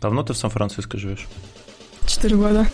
[0.00, 1.26] Давно ты в Сан-Франциско живешь?
[2.06, 2.66] Четыре года.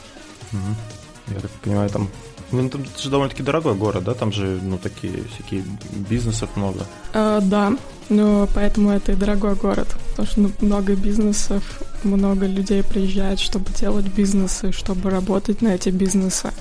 [0.53, 1.35] Угу.
[1.35, 2.09] Я так понимаю, там
[2.53, 4.15] ну, там же довольно-таки дорогой город, да?
[4.15, 5.65] Там же, ну, такие всякие
[6.09, 6.87] бизнесов много.
[7.13, 7.73] Э, да,
[8.09, 9.89] ну, поэтому это и дорогой город.
[10.11, 15.89] Потому что ну, много бизнесов, много людей приезжает, чтобы делать бизнесы, чтобы работать на эти
[15.89, 16.53] бизнесы.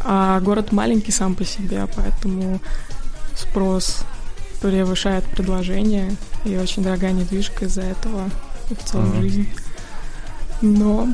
[0.00, 2.60] А город маленький сам по себе, поэтому
[3.34, 4.04] спрос
[4.60, 8.30] превышает предложение, и очень дорогая недвижка из-за этого
[8.70, 9.20] и в целом mm-hmm.
[9.20, 9.48] жизнь.
[10.62, 11.08] Но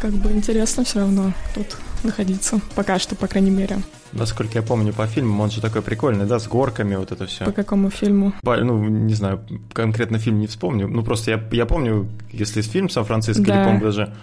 [0.00, 2.60] как бы интересно все равно тут находиться.
[2.74, 3.78] Пока что, по крайней мере.
[4.12, 7.44] Насколько я помню по фильму, он же такой прикольный, да, с горками, вот это все.
[7.44, 8.32] По какому фильму?
[8.42, 9.40] По, ну, не знаю,
[9.72, 10.88] конкретно фильм не вспомню.
[10.88, 13.56] Ну, просто я, я помню, если фильм Сан-Франциско, да.
[13.56, 14.14] или, помню, даже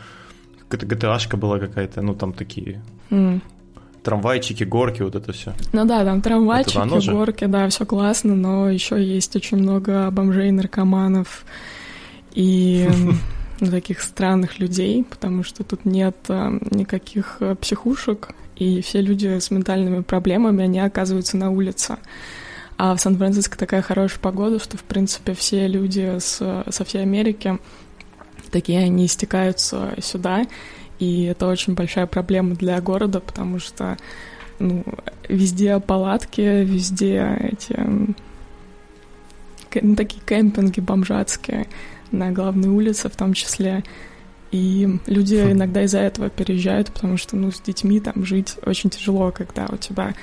[0.69, 2.81] gta была какая-то, ну, там такие...
[3.09, 3.41] Mm.
[4.03, 5.53] Трамвайчики, горки, вот это все.
[5.71, 11.45] Ну да, там трамвайчики, горки, да, все классно, но еще есть очень много бомжей, наркоманов
[12.33, 12.89] и
[13.59, 19.51] таких странных людей, потому что тут нет э, никаких э, психушек, и все люди с
[19.51, 21.97] ментальными проблемами, они оказываются на улице.
[22.77, 27.59] А в Сан-Франциско такая хорошая погода, что, в принципе, все люди с, со всей Америки,
[28.51, 30.45] такие они стекаются сюда,
[30.99, 33.97] и это очень большая проблема для города, потому что
[34.59, 34.83] ну,
[35.27, 37.75] везде палатки, везде эти
[39.81, 41.67] ну, такие кемпинги бомжатские,
[42.13, 43.83] на главной улице в том числе.
[44.51, 45.51] И люди хм.
[45.51, 49.77] иногда из-за этого переезжают, потому что, ну, с детьми там жить очень тяжело, когда у
[49.77, 50.13] тебя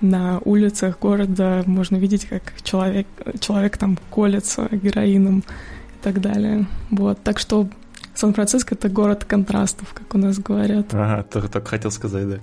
[0.00, 3.06] на улицах города можно видеть, как человек,
[3.40, 6.66] человек там колется героином и так далее.
[6.90, 7.68] Вот, так что
[8.14, 10.94] Сан-Франциско— это город контрастов, как у нас говорят.
[10.94, 12.38] Ага, только, только хотел сказать, да.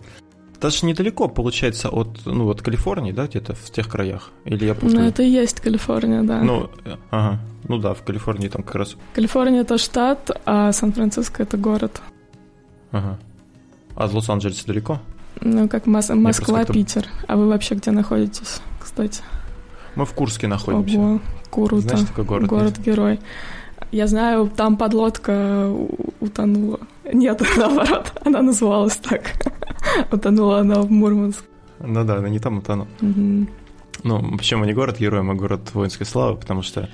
[0.59, 4.31] Даже недалеко, получается, от, ну, от Калифорнии, да, где-то в тех краях?
[4.45, 5.01] Или я путаю?
[5.01, 6.41] Ну, это и есть Калифорния, да.
[6.41, 6.69] Ну,
[7.11, 7.39] ага.
[7.67, 8.95] Ну да, в Калифорнии там как раз...
[9.13, 12.01] Калифорния— это штат, а Сан-Франциско— это город.
[12.91, 13.19] Ага.
[13.95, 14.99] А от Лос-Анджелеса далеко?
[15.41, 17.05] Ну, как Мос- Москва, Питер.
[17.27, 19.21] А вы вообще где находитесь, кстати?
[19.95, 20.97] Мы в Курске находимся.
[20.97, 21.19] Ого,
[21.51, 21.81] круто.
[21.81, 22.47] Знаешь, такой город?
[22.47, 23.19] Город-герой.
[23.91, 25.71] Я знаю, там подлодка
[26.19, 26.79] утонула.
[27.11, 29.21] Нет, наоборот, она называлась так.
[30.11, 31.43] Утонула она в Мурманск.
[31.79, 32.87] Ну да, она не там утонула.
[33.01, 33.47] Угу.
[34.03, 36.89] Ну, почему не город-герой, а город воинской славы, потому что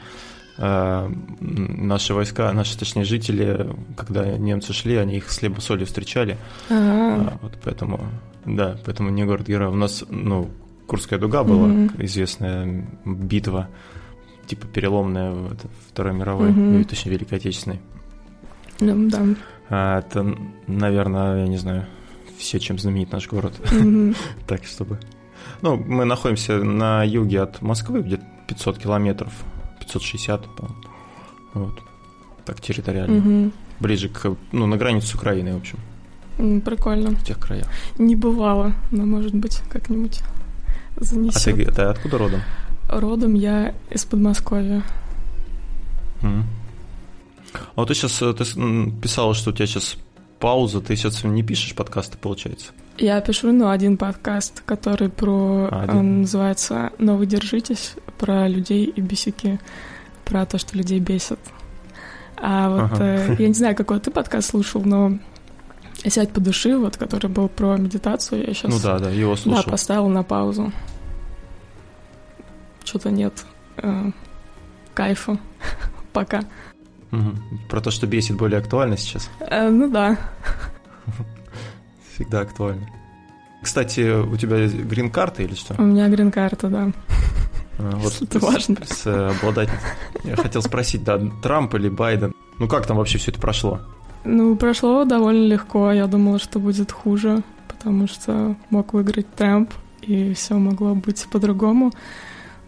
[0.58, 1.10] э,
[1.40, 6.38] наши войска, наши, точнее, жители, когда немцы шли, они их с хлебом солью встречали.
[6.70, 8.02] А, вот поэтому,
[8.46, 9.70] да, поэтому не город-герой.
[9.70, 10.50] У нас, ну,
[10.88, 13.70] Курская дуга была, mm известная битва,
[14.46, 15.56] типа переломная в
[15.90, 17.80] Второй мировой, mm точнее, Великой Отечественной.
[18.80, 19.22] Ну, да.
[19.70, 20.36] А, это,
[20.68, 21.86] наверное, я не знаю,
[22.38, 23.54] все, чем знаменит наш город.
[24.48, 25.00] так, чтобы...
[25.62, 29.32] Ну, мы находимся на юге от Москвы, где-то 500 километров,
[29.80, 30.70] 560, по
[31.54, 31.80] Вот.
[32.46, 33.52] Так, территориально.
[33.80, 35.80] Ближе к, ну, на границе с Украиной, в общем.
[36.62, 37.12] Прикольно.
[37.12, 37.68] В тех краях.
[37.98, 40.22] Не бывало, но, может быть, как-нибудь
[40.98, 41.48] занесет.
[41.48, 42.42] А ты, ты откуда родом?
[43.00, 44.84] Родом я из Подмосковья.
[46.22, 46.44] Mm.
[47.54, 48.46] А вот ты сейчас ты
[49.02, 49.98] писала, что у тебя сейчас
[50.40, 52.72] пауза, ты сейчас не пишешь подкасты, получается?
[52.98, 55.70] Я пишу, ну, один подкаст, который про...
[55.72, 55.88] А.
[55.90, 59.60] Он называется «Но вы держитесь», про людей и бесики,
[60.26, 61.40] про то, что людей бесит.
[62.38, 63.04] А вот ага.
[63.04, 65.18] э, я не знаю, какой ты подкаст слушал, но
[66.06, 68.72] «Сядь по души», вот, который был про медитацию, я сейчас...
[68.72, 69.64] Ну да, да, его слушал.
[69.64, 70.72] Да, поставил на паузу.
[72.84, 73.46] Что-то нет
[73.78, 74.12] э,
[74.94, 75.38] кайфа
[76.14, 76.44] пока.
[77.12, 77.32] Угу.
[77.70, 79.30] Про то, что бесит, более актуально сейчас?
[79.40, 80.18] Э, ну да.
[82.14, 82.88] Всегда актуально.
[83.62, 85.76] Кстати, у тебя грин-карта или что?
[85.78, 86.92] У меня грин-карта, да.
[87.80, 88.78] А, вот это важно.
[88.86, 89.74] С, с обладатель.
[90.24, 92.32] Я хотел спросить, да, Трамп или Байден?
[92.60, 93.80] Ну как там вообще все это прошло?
[94.26, 95.92] Ну, прошло довольно легко.
[95.92, 101.92] Я думала, что будет хуже, потому что мог выиграть Трамп, и все могло быть по-другому.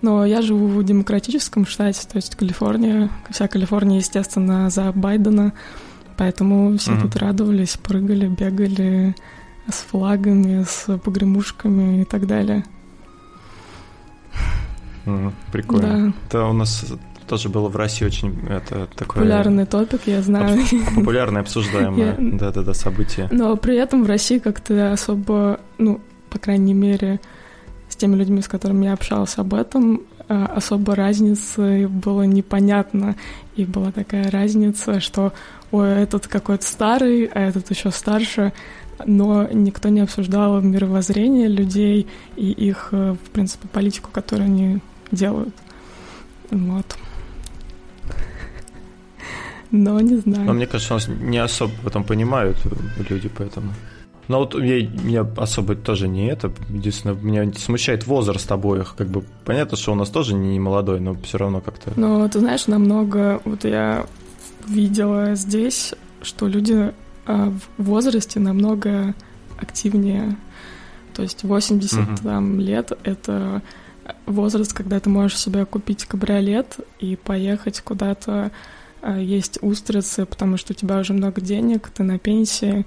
[0.02, 3.10] Но я живу в демократическом штате, то есть Калифорния.
[3.30, 5.54] Вся Калифорния, естественно, за Байдена.
[6.18, 7.02] Поэтому все mm-hmm.
[7.02, 9.16] тут радовались, прыгали, бегали
[9.70, 12.64] с флагами, с погремушками и так далее.
[15.06, 16.08] Mm, прикольно.
[16.08, 16.14] Да.
[16.28, 16.86] Это у нас
[17.28, 19.24] тоже было в России очень это такое...
[19.24, 20.62] Популярный топик, я знаю.
[20.96, 23.28] Популярное, обсуждаемое, да-да-да, событие.
[23.32, 26.00] Но при этом в России как-то особо, ну,
[26.30, 27.20] по крайней мере,
[27.96, 33.16] с теми людьми, с которыми я общалась об этом, э, особо разницы было непонятно.
[33.56, 35.32] И была такая разница, что
[35.72, 38.52] ой, этот какой-то старый, а этот еще старше,
[39.06, 42.06] но никто не обсуждал мировоззрение людей
[42.36, 44.80] и их, э, в принципе, политику, которую они
[45.14, 45.56] делают.
[46.52, 46.98] Вот.
[49.72, 50.48] но не знаю.
[50.48, 52.58] Но мне кажется, у нас не особо в этом понимают
[53.10, 53.72] люди, поэтому...
[54.28, 56.52] Но вот я, меня особо тоже не это.
[56.70, 58.96] Единственное, меня смущает возраст обоих.
[58.98, 61.94] Как бы понятно, что у нас тоже не молодой, но все равно как-то.
[61.96, 63.42] Ну, ты знаешь, намного.
[63.46, 64.06] Вот я
[64.68, 66.92] видела здесь, что люди
[67.26, 69.14] а, в возрасте намного
[69.58, 70.38] активнее.
[71.14, 72.18] То есть 80 угу.
[72.24, 73.62] там, лет это
[74.26, 78.52] возраст, когда ты можешь себе купить кабриолет и поехать куда-то
[79.02, 82.86] а, есть устрицы, потому что у тебя уже много денег, ты на пенсии,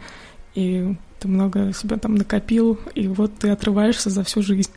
[0.55, 4.70] и ты много себя там накопил, и вот ты отрываешься за всю жизнь.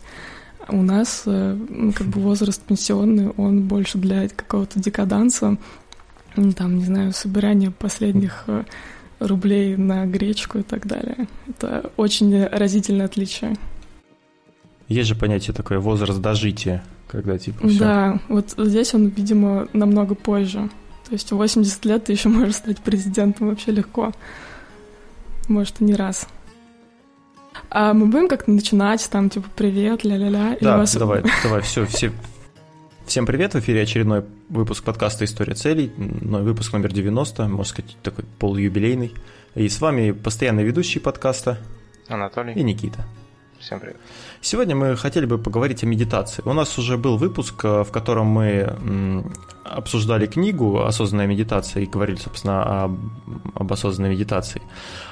[0.68, 5.58] У нас э, ну, как бы возраст пенсионный, он больше для какого-то декаданса,
[6.56, 8.64] там, не знаю, собирания последних э,
[9.20, 11.28] рублей на гречку и так далее.
[11.48, 13.56] Это очень разительное отличие.
[14.88, 17.80] Есть же понятие такое возраст дожития, когда типа всё.
[17.80, 20.70] Да, вот здесь он, видимо, намного позже.
[21.08, 24.14] То есть в 80 лет ты еще можешь стать президентом вообще легко.
[25.52, 26.30] Может, и не раз.
[27.70, 30.58] А мы будем как-то начинать, там, типа, привет, ля-ля-ля.
[30.62, 30.96] Да, вас...
[30.96, 32.14] давай, давай, все, все.
[33.06, 38.24] Всем привет, в эфире очередной выпуск подкаста «История целей», выпуск номер 90, можно сказать, такой
[38.40, 39.14] полуюбилейный.
[39.56, 41.58] И с вами постоянный ведущий подкаста
[42.08, 43.06] Анатолий и Никита.
[43.62, 43.98] Всем привет.
[44.42, 46.42] Сегодня мы хотели бы поговорить о медитации.
[46.46, 49.24] У нас уже был выпуск, э, в котором мы
[49.64, 52.98] обсуждали книгу «Осознанная медитация» и говорили, собственно, об,
[53.54, 54.64] об осознанной медитации.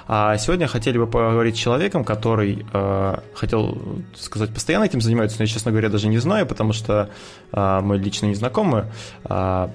[0.07, 3.77] А сегодня хотели бы поговорить с человеком, который, э, хотел
[4.15, 7.11] сказать, постоянно этим занимается, но я, честно говоря, даже не знаю, потому что
[7.51, 8.91] э, мы лично не знакомы.
[9.25, 9.69] Э,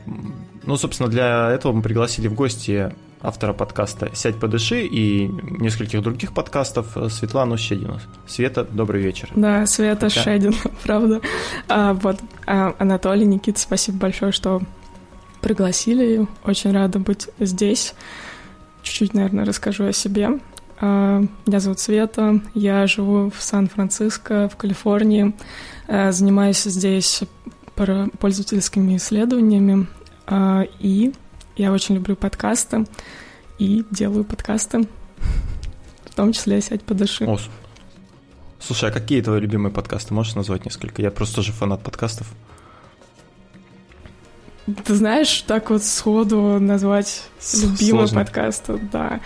[0.65, 2.93] ну, собственно, для этого мы пригласили в гости
[3.25, 7.99] автора подкаста «Сядь, подыши» и нескольких других подкастов Светлану Щедину.
[8.27, 9.31] Света, добрый вечер.
[9.35, 10.23] Да, Света Хотя...
[10.23, 11.21] Шедин, правда.
[11.69, 14.61] А, вот, а, Анатолий, Никита, спасибо большое, что
[15.41, 16.27] пригласили.
[16.45, 17.95] Очень рада быть здесь.
[18.83, 20.39] Чуть-чуть, наверное, расскажу о себе.
[20.81, 25.35] А, меня зовут Света, я живу в Сан-Франциско, в Калифорнии.
[25.89, 27.23] А, занимаюсь здесь
[27.75, 29.87] пользовательскими исследованиями
[30.27, 31.13] а, и
[31.57, 32.87] я очень люблю подкасты
[33.59, 34.89] и делаю подкасты,
[36.05, 37.25] в том числе «Сядь, подыши».
[37.25, 37.39] О,
[38.61, 40.15] слушай, а какие твои любимые подкасты?
[40.15, 41.03] Можешь назвать несколько?
[41.03, 42.27] Я просто тоже фанат подкастов.
[44.85, 47.25] Ты знаешь, так вот сходу назвать
[47.63, 49.21] любимый подкаст, да.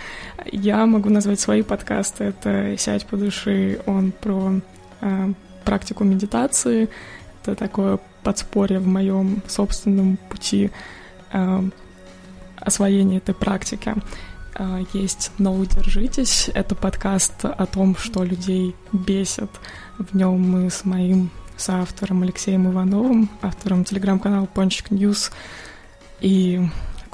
[0.51, 2.25] Я могу назвать свои подкасты.
[2.25, 4.59] Это «Сядь по души», он про
[5.01, 5.33] э,
[5.63, 6.89] практику медитации.
[7.41, 10.71] Это такое подспорье в моем собственном пути
[11.31, 11.61] э,
[12.59, 13.95] освоения этой практики.
[14.55, 19.49] А, есть «Ну держитесь»— это подкаст о том, что людей бесит.
[19.97, 25.31] В нем мы с моим соавтором Алексеем Ивановым, автором телеграм-канала Пончик News
[26.21, 26.61] и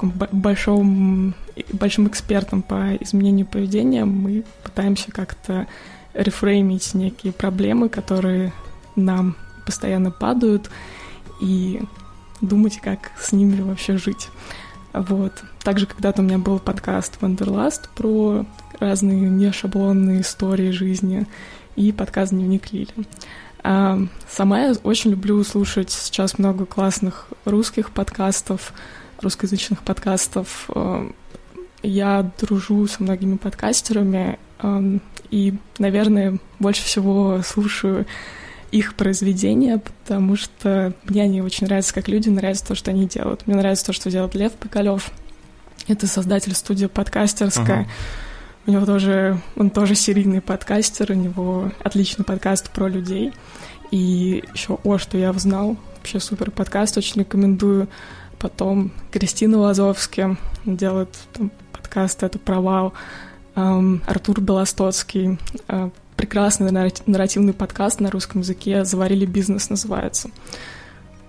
[0.00, 1.34] большим,
[1.72, 5.66] большим экспертом по изменению поведения мы пытаемся как-то
[6.14, 8.52] reframe-ить некие проблемы, которые
[8.94, 10.70] нам постоянно падают,
[11.40, 11.82] и
[12.40, 14.28] думать, как с ними вообще жить.
[14.96, 15.44] Вот.
[15.62, 18.46] Также когда-то у меня был подкаст «Wanderlust» про
[18.80, 21.26] разные нешаблонные истории жизни
[21.76, 22.94] и подкаст «Дневник Лили».
[23.62, 28.72] А сама я очень люблю слушать сейчас много классных русских подкастов,
[29.20, 30.70] русскоязычных подкастов.
[30.74, 31.12] А,
[31.82, 34.82] я дружу со многими подкастерами а,
[35.30, 38.06] и, наверное, больше всего слушаю
[38.76, 43.46] их произведения, потому что мне они очень нравятся как люди, нравится то, что они делают.
[43.46, 45.10] Мне нравится то, что делает Лев Пикалев.
[45.88, 47.82] Это создатель студии подкастерская.
[47.82, 48.66] Uh-huh.
[48.66, 53.32] У него тоже, он тоже серийный подкастер, у него отличный подкаст про людей.
[53.90, 57.88] И еще о, что я узнал, вообще супер подкаст, очень рекомендую.
[58.38, 62.92] Потом Кристина Лазовски делает там, подкаст «Это провал».
[63.54, 70.30] Um, Артур Белостоцкий, uh, прекрасный нарративный подкаст на русском языке «Заварили бизнес» называется.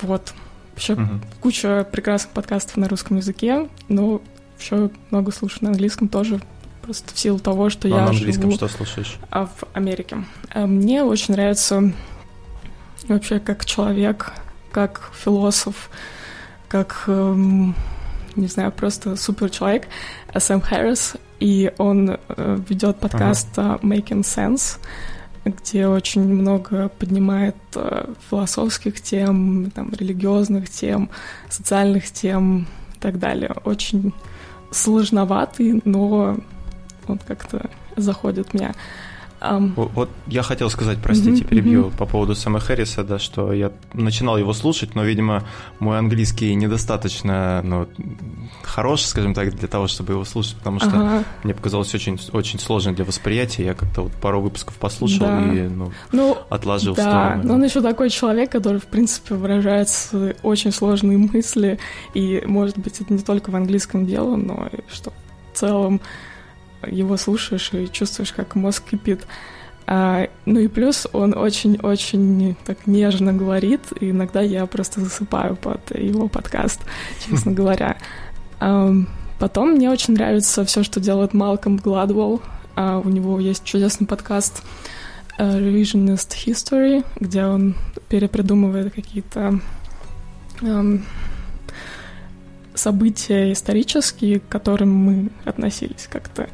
[0.02, 0.34] Вот.
[0.76, 1.20] Еще угу.
[1.42, 4.22] куча прекрасных подкастов на русском языке, но
[4.60, 6.40] еще много слушаю на английском тоже,
[6.82, 9.18] просто в силу того, что а я на английском живу что слушаешь?
[9.30, 10.24] А в Америке.
[10.54, 11.92] А мне очень нравится
[13.08, 14.34] вообще как человек,
[14.72, 15.90] как философ,
[16.68, 17.76] как, эм,
[18.36, 19.88] не знаю, просто супер человек
[20.38, 23.80] Сэм Харрис и он э, ведет подкаст ага.
[23.82, 24.80] Making Sense,
[25.46, 31.10] где очень много поднимает э, философских тем, там, религиозных тем,
[31.50, 33.54] социальных тем и так далее.
[33.64, 34.14] Очень
[34.72, 36.38] сложноватый, но
[37.08, 38.74] он как-то заходит меня.
[39.40, 41.98] Um, вот я хотел сказать, простите, uh-huh, перебью uh-huh.
[41.98, 45.44] по поводу Сэма Хэрриса, да, что я начинал его слушать, но, видимо,
[45.80, 47.88] мой английский недостаточно ну,
[48.64, 51.26] хорош, скажем так, для того, чтобы его слушать, потому что uh-huh.
[51.44, 53.66] мне показалось очень, очень сложно для восприятия.
[53.66, 55.54] Я как-то вот пару выпусков послушал да.
[55.54, 57.02] и ну, ну, отложил да.
[57.02, 57.44] в сторону.
[57.44, 59.90] Но он еще такой человек, который, в принципе, выражает
[60.42, 61.80] очень сложные мысли,
[62.16, 65.14] и, может быть, это не только в английском дело, но и что
[65.54, 66.02] в целом
[66.90, 69.26] его слушаешь и чувствуешь, как мозг кипит.
[69.86, 75.98] А, ну и плюс он очень-очень так нежно говорит, и иногда я просто засыпаю под
[75.98, 76.82] его подкаст,
[77.26, 77.98] честно говоря.
[78.60, 78.92] А,
[79.40, 82.42] потом мне очень нравится все, что делает Малком Гладвелл.
[82.76, 84.62] А, у него есть чудесный подкаст
[85.38, 87.76] uh, Revisionist History, где он
[88.10, 89.60] перепридумывает какие-то
[90.62, 91.02] um,
[92.76, 96.50] события исторические, к которым мы относились как-то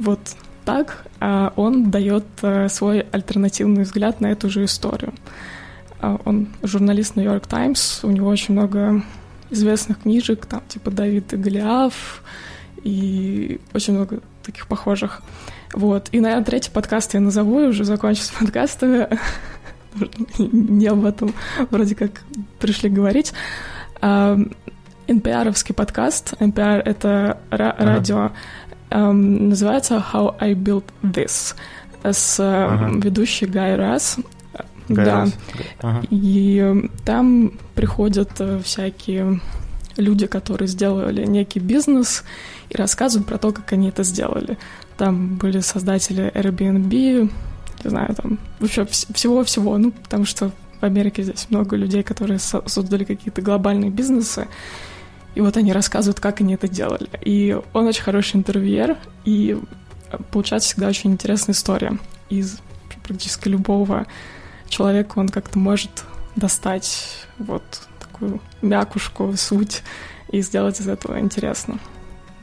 [0.00, 0.20] вот
[0.64, 5.12] так, а он дает э, свой альтернативный взгляд на эту же историю.
[6.00, 9.02] А он журналист Нью-Йорк Таймс, у него очень много
[9.50, 12.22] известных книжек, там типа Давид и Голиаф,
[12.82, 15.22] и очень много таких похожих.
[15.72, 16.08] Вот.
[16.12, 19.08] И, наверное, третий подкаст я назову, и уже закончу с подкастами.
[20.38, 21.34] Не об этом
[21.70, 22.22] вроде как
[22.58, 23.32] пришли говорить.
[24.00, 26.34] NPR-овский подкаст.
[26.40, 28.32] NPR— это радио.
[28.90, 31.54] Um, называется How I Built This
[32.02, 32.90] с ага.
[32.96, 34.16] ведущей Гай Расс.
[34.88, 35.26] Гай да.
[35.80, 36.02] Ага.
[36.10, 39.40] И там приходят э, всякие
[39.96, 42.24] люди, которые сделали некий бизнес
[42.68, 44.58] и рассказывают про то, как они это сделали.
[44.96, 47.30] Там были создатели Airbnb,
[47.84, 53.04] не знаю, там вообще всего-всего, ну, потому что в Америке здесь много людей, которые создали
[53.04, 54.48] какие-то глобальные бизнесы,
[55.34, 57.08] и вот они рассказывают, как они это делали.
[57.24, 59.58] И он очень хороший интервьюер, и
[60.30, 61.98] получается всегда очень интересная история.
[62.28, 62.58] Из
[63.04, 64.06] практически любого
[64.68, 66.04] человека он как-то может
[66.36, 67.62] достать вот
[67.98, 69.82] такую мякушку, суть
[70.30, 71.78] и сделать из этого интересно.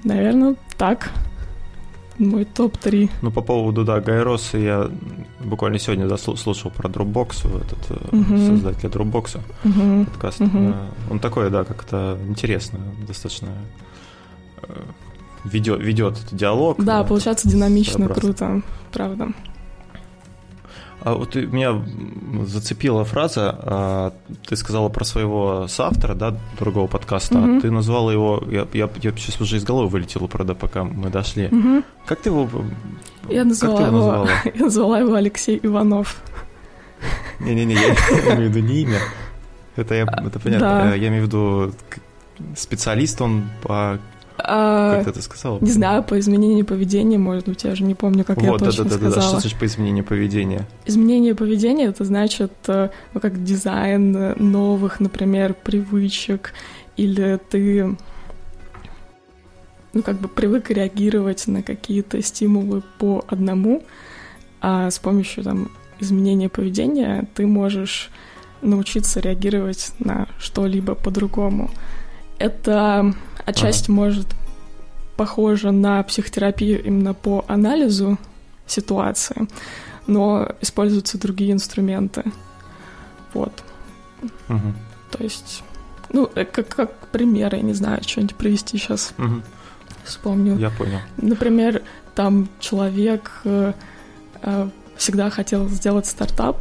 [0.04, 1.12] Наверное, так
[2.20, 3.10] мой топ-3.
[3.22, 4.90] Ну, по поводу, да, Гайроса я
[5.40, 8.48] буквально сегодня да, слушал про Dropbox, этот uh-huh.
[8.48, 10.06] создатель Dropbox uh-huh.
[10.06, 10.42] подкаст.
[10.42, 10.76] Uh-huh.
[11.10, 13.50] Он такой, да, как-то интересно, достаточно
[15.44, 16.84] ведет, ведет этот диалог.
[16.84, 19.30] Да, получается динамично, круто, правда.
[21.08, 21.82] А вот меня
[22.44, 24.14] зацепила фраза, а,
[24.46, 27.62] ты сказала про своего соавтора, да, другого подкаста, угу.
[27.62, 31.46] ты назвала его, я, я, я сейчас уже из головы вылетела, правда, пока мы дошли.
[31.46, 31.84] Угу.
[32.06, 32.50] Как ты его...
[33.30, 34.30] Я назвала, его, назвала?
[34.54, 36.22] я назвала его Алексей Иванов.
[37.40, 37.76] Не-не-не,
[38.26, 39.00] я имею в виду не имя.
[39.78, 40.60] Это, я, это понятно.
[40.60, 40.94] Да.
[40.94, 41.72] Я имею в виду
[42.58, 43.98] специалист он по
[44.38, 45.60] а, как ты это сказала?
[45.60, 48.84] Не знаю, по изменению поведения, может быть, я же не помню, как вот, я точно
[48.84, 49.16] да, да, сказала.
[49.16, 50.68] Да, да, что значит по изменению поведения?
[50.86, 56.54] Изменение поведения— это значит, э, ну, как дизайн новых, например, привычек,
[56.98, 57.98] или ты
[59.94, 63.84] ну, как бы привык реагировать на какие-то стимулы по одному,
[64.62, 68.12] а с помощью там изменения поведения ты можешь
[68.62, 71.72] научиться реагировать на что-либо по-другому.
[72.38, 73.14] Это
[73.48, 73.94] отчасти ага.
[73.94, 74.28] может
[75.16, 78.18] похоже на психотерапию именно по анализу
[78.68, 79.48] ситуации,
[80.06, 82.24] но используются другие инструменты.
[83.34, 83.64] Вот.
[84.50, 84.74] Угу.
[85.12, 85.64] То есть,
[86.12, 89.14] ну, э, как, как пример, я не знаю, что-нибудь привести сейчас.
[89.18, 89.42] Угу.
[90.04, 90.58] Вспомню.
[90.58, 91.00] Я понял.
[91.18, 91.82] Например,
[92.16, 93.74] там человек э,
[94.42, 96.58] э, всегда хотел сделать стартап,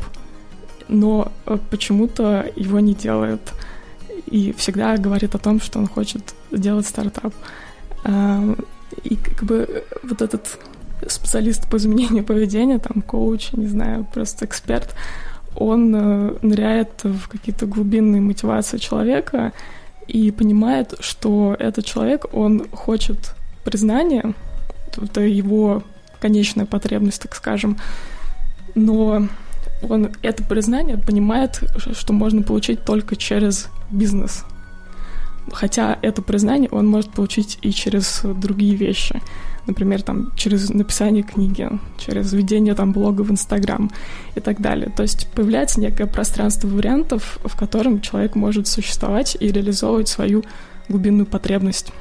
[0.88, 3.40] но э, почему-то его не делает
[4.26, 7.34] и всегда говорит о том, что он хочет делать стартап.
[8.04, 8.54] А,
[9.04, 10.58] и как бы вот этот
[11.08, 14.94] специалист по изменению поведения, там, коуч, не знаю, просто эксперт,
[15.54, 19.52] он э, ныряет в какие-то глубинные мотивации человека
[20.06, 23.34] и понимает, что этот человек, он хочет
[23.64, 24.34] признания,
[24.96, 25.82] это его
[26.20, 27.78] конечная потребность, так скажем,
[28.74, 29.28] но
[29.82, 31.60] он это признание понимает,
[31.92, 34.44] что можно получить только через бизнес.
[35.52, 39.20] Хотя это признание он может получить и через другие вещи.
[39.66, 43.90] Например, там, через написание книги, через ведение там, блога в Инстаграм
[44.36, 44.92] и так далее.
[44.96, 50.44] То есть появляется некое пространство вариантов, в котором человек может существовать и реализовывать свою
[50.88, 51.92] глубинную потребность.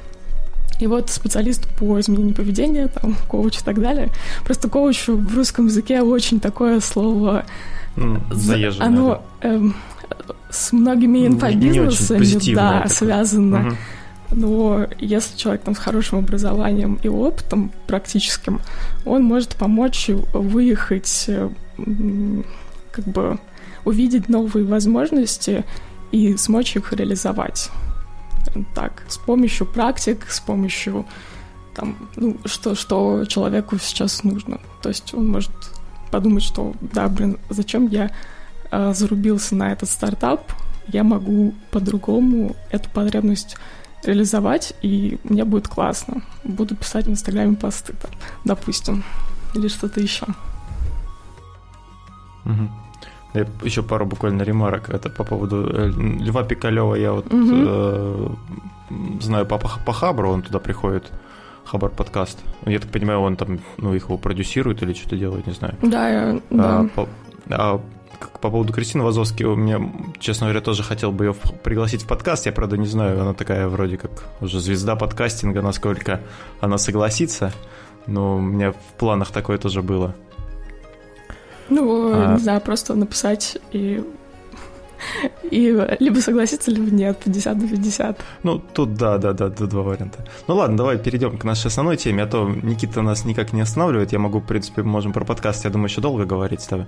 [0.78, 4.10] И вот специалист по изменению поведения, там, коуч и так далее.
[4.44, 7.44] Просто коуч в русском языке очень такое слово...
[8.30, 8.86] Заезженное.
[8.86, 9.74] Оно эм,
[10.50, 13.68] с многими инфобизнесами, да, связано.
[13.68, 13.76] Угу.
[14.32, 18.60] но если человек там с хорошим образованием и опытом практическим,
[19.04, 21.50] он может помочь выехать, э,
[22.92, 23.38] как бы
[23.84, 25.64] увидеть новые возможности
[26.10, 27.70] и смочь их реализовать.
[28.74, 31.06] Так, с помощью практик, с помощью
[31.74, 34.60] там, ну, что, что человеку сейчас нужно.
[34.82, 35.52] То есть он может
[36.10, 38.10] подумать, что, да, блин, зачем я
[38.70, 40.52] зарубился на этот стартап,
[40.88, 43.56] я могу по-другому эту потребность
[44.04, 46.22] реализовать, и мне будет классно.
[46.44, 48.10] Буду писать в Инстаграме посты, там,
[48.44, 49.04] допустим,
[49.54, 50.26] или что-то еще.
[52.44, 53.46] Угу.
[53.64, 54.88] Еще пару буквально ремарок.
[54.88, 55.88] Это по поводу э,
[56.20, 56.94] Льва Пикалева.
[56.94, 57.52] Я вот угу.
[57.52, 58.28] э,
[59.20, 61.12] знаю по, по Хабру, он туда приходит.
[61.64, 62.38] Хабар подкаст.
[62.64, 65.74] Я так понимаю, он там, ну, их его продюсирует или что-то делает, не знаю.
[65.82, 66.78] Да, я, да.
[66.78, 67.08] А, по,
[67.50, 67.80] а
[68.40, 69.80] по поводу Кристины Вазовски, у меня,
[70.18, 72.46] честно говоря, тоже хотел бы ее пригласить в подкаст.
[72.46, 76.20] Я, правда, не знаю, она такая вроде как уже звезда подкастинга, насколько
[76.60, 77.52] она согласится.
[78.06, 80.14] Но у меня в планах такое тоже было.
[81.68, 82.34] Ну, а...
[82.34, 84.04] не знаю, просто написать и
[85.50, 88.20] и либо согласиться, либо нет, 50 на 50.
[88.42, 90.24] Ну, тут да, да, да, два варианта.
[90.48, 94.12] Ну ладно, давай перейдем к нашей основной теме, а то Никита нас никак не останавливает.
[94.12, 96.86] Я могу, в принципе, можем про подкаст, я думаю, еще долго говорить с тобой.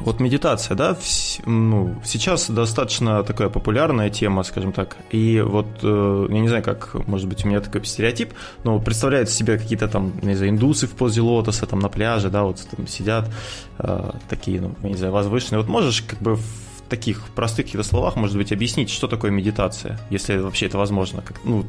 [0.00, 0.96] Вот медитация, да,
[1.44, 4.96] ну, сейчас достаточно такая популярная тема, скажем так.
[5.10, 8.32] И вот, э, я не знаю, как, может быть, у меня такой стереотип,
[8.64, 12.44] но представляют себе какие-то там, не знаю, индусы в позе лотоса, там на пляже, да,
[12.44, 13.30] вот там сидят
[13.78, 15.60] э, такие, ну, не знаю, возвышенные.
[15.60, 16.44] Вот можешь как бы в
[16.88, 21.44] таких простых каких-то словах, может быть, объяснить, что такое медитация, если вообще это возможно, как,
[21.44, 21.64] ну,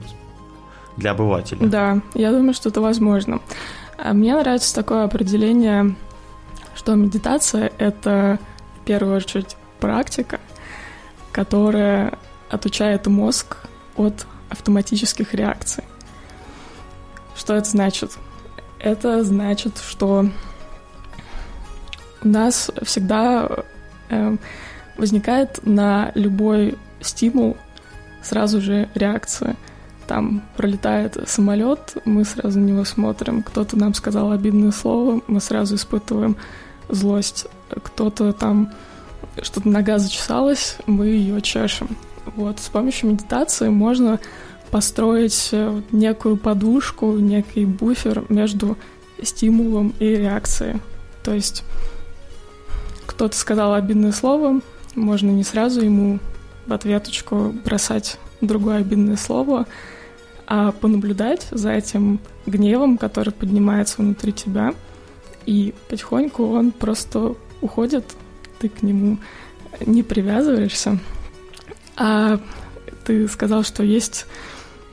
[0.98, 1.66] для обывателя?
[1.68, 3.40] Да, я думаю, что это возможно.
[3.98, 5.96] А мне нравится такое определение
[6.82, 8.40] что медитация— это
[8.82, 10.40] в первую очередь практика,
[11.32, 12.18] которая
[12.50, 13.58] отучает мозг
[13.96, 15.84] от автоматических реакций.
[17.36, 18.18] Что это значит?
[18.80, 20.26] Это значит, что
[22.24, 23.48] у нас всегда
[24.10, 24.38] э,
[24.98, 27.58] возникает на любой стимул
[28.24, 29.56] сразу же реакция.
[30.08, 35.76] Там пролетает самолет, мы сразу на него смотрим, кто-то нам сказал обидное слово, мы сразу
[35.76, 36.38] испытываем
[36.92, 37.48] злость.
[37.70, 38.72] Кто-то там
[39.42, 41.98] что-то нога зачесалась, мы ее чешем.
[42.36, 44.20] Вот, с помощью медитации можно
[44.70, 48.78] построить э, некую подушку, некий буфер между
[49.22, 50.82] стимулом и реакцией.
[51.24, 51.64] То есть
[53.06, 54.62] кто-то сказал обидное слово,
[54.96, 56.20] можно не сразу ему
[56.66, 59.66] в ответочку бросать другое обидное слово,
[60.48, 64.74] а понаблюдать за этим гневом, который поднимается внутри тебя–
[65.46, 68.06] и потихоньку он просто уходит,
[68.60, 69.18] ты к нему
[69.86, 71.00] не привязываешься.
[71.96, 72.40] А
[73.06, 74.26] ты сказал, что есть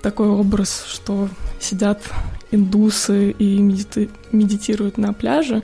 [0.02, 1.28] такой образ, что
[1.60, 2.02] сидят
[2.50, 5.62] индусы и медити- медитируют на пляже.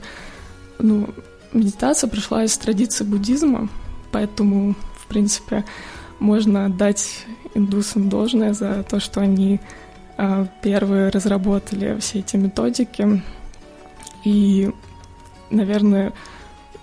[0.79, 1.09] Ну,
[1.53, 3.69] медитация пришла из традиции буддизма,
[4.11, 5.65] поэтому, в принципе,
[6.19, 9.59] можно отдать индусам должное за то, что они
[10.17, 13.23] э, первые разработали все эти методики,
[14.25, 14.71] и,
[15.49, 16.11] наверное,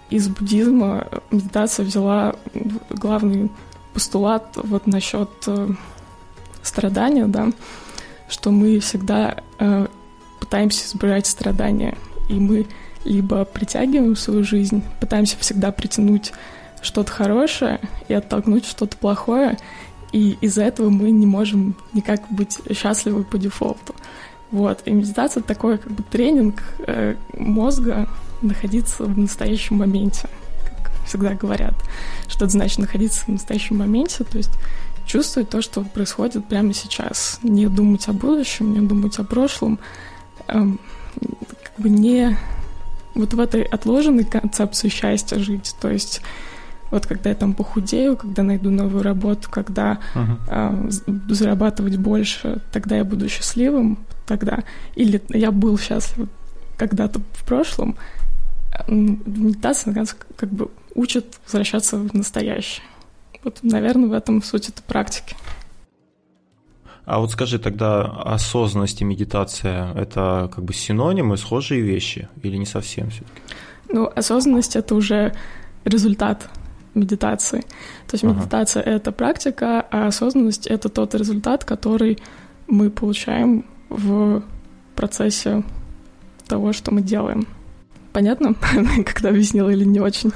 [0.08, 2.36] из буддизма медитация взяла
[2.88, 3.50] главный
[3.92, 5.68] постулат вот насчет э,
[6.62, 7.50] страдания, да,
[8.28, 9.86] что мы всегда э,
[10.40, 12.66] пытаемся избежать страдания, и мы
[13.04, 16.32] либо притягиваем свою жизнь, пытаемся всегда притянуть
[16.80, 19.58] что-то хорошее и оттолкнуть что-то плохое,
[20.12, 23.94] и из-за этого мы не можем никак быть счастливы по дефолту.
[24.52, 24.82] Вот.
[24.84, 28.06] И медитация— это такой как бы тренинг э, мозга
[28.42, 30.28] находиться в настоящем моменте,
[30.84, 31.74] как всегда говорят.
[32.28, 34.24] Что это значит находиться в настоящем моменте?
[34.24, 34.52] То есть
[35.06, 37.40] чувствовать то, что происходит прямо сейчас.
[37.42, 39.78] Не думать о будущем, не думать о прошлом.
[40.48, 40.78] Эм,
[41.18, 42.36] как бы не
[43.14, 45.74] вот в этой отложенной концепции счастья жить.
[45.80, 46.20] То есть
[46.90, 50.90] вот когда я там похудею, когда найду новую работу, когда uh-huh.
[51.06, 54.64] э, зарабатывать больше, тогда я буду счастливым, тогда.
[54.94, 56.28] Или я был счастлив
[56.76, 57.96] когда-то в прошлом.
[58.88, 59.94] Медитация
[60.36, 62.84] как бы учит возвращаться в настоящее.
[63.44, 65.36] Вот, наверное, в этом суть этой практики.
[67.04, 72.66] А вот скажи тогда, осознанность и медитация– это как бы синонимы, схожие вещи или не
[72.66, 73.40] совсем все-таки?
[73.88, 75.34] Ну, осознанность– это уже
[75.84, 76.48] результат
[76.94, 77.62] медитации.
[78.06, 82.18] То есть медитация ага.— это практика, а осознанность— это тот результат, который
[82.68, 83.64] мы получаем
[83.96, 84.42] в
[84.96, 85.62] процессе
[86.46, 87.46] того, что мы делаем.
[88.12, 88.54] Понятно,
[89.06, 90.32] когда объяснила или не очень?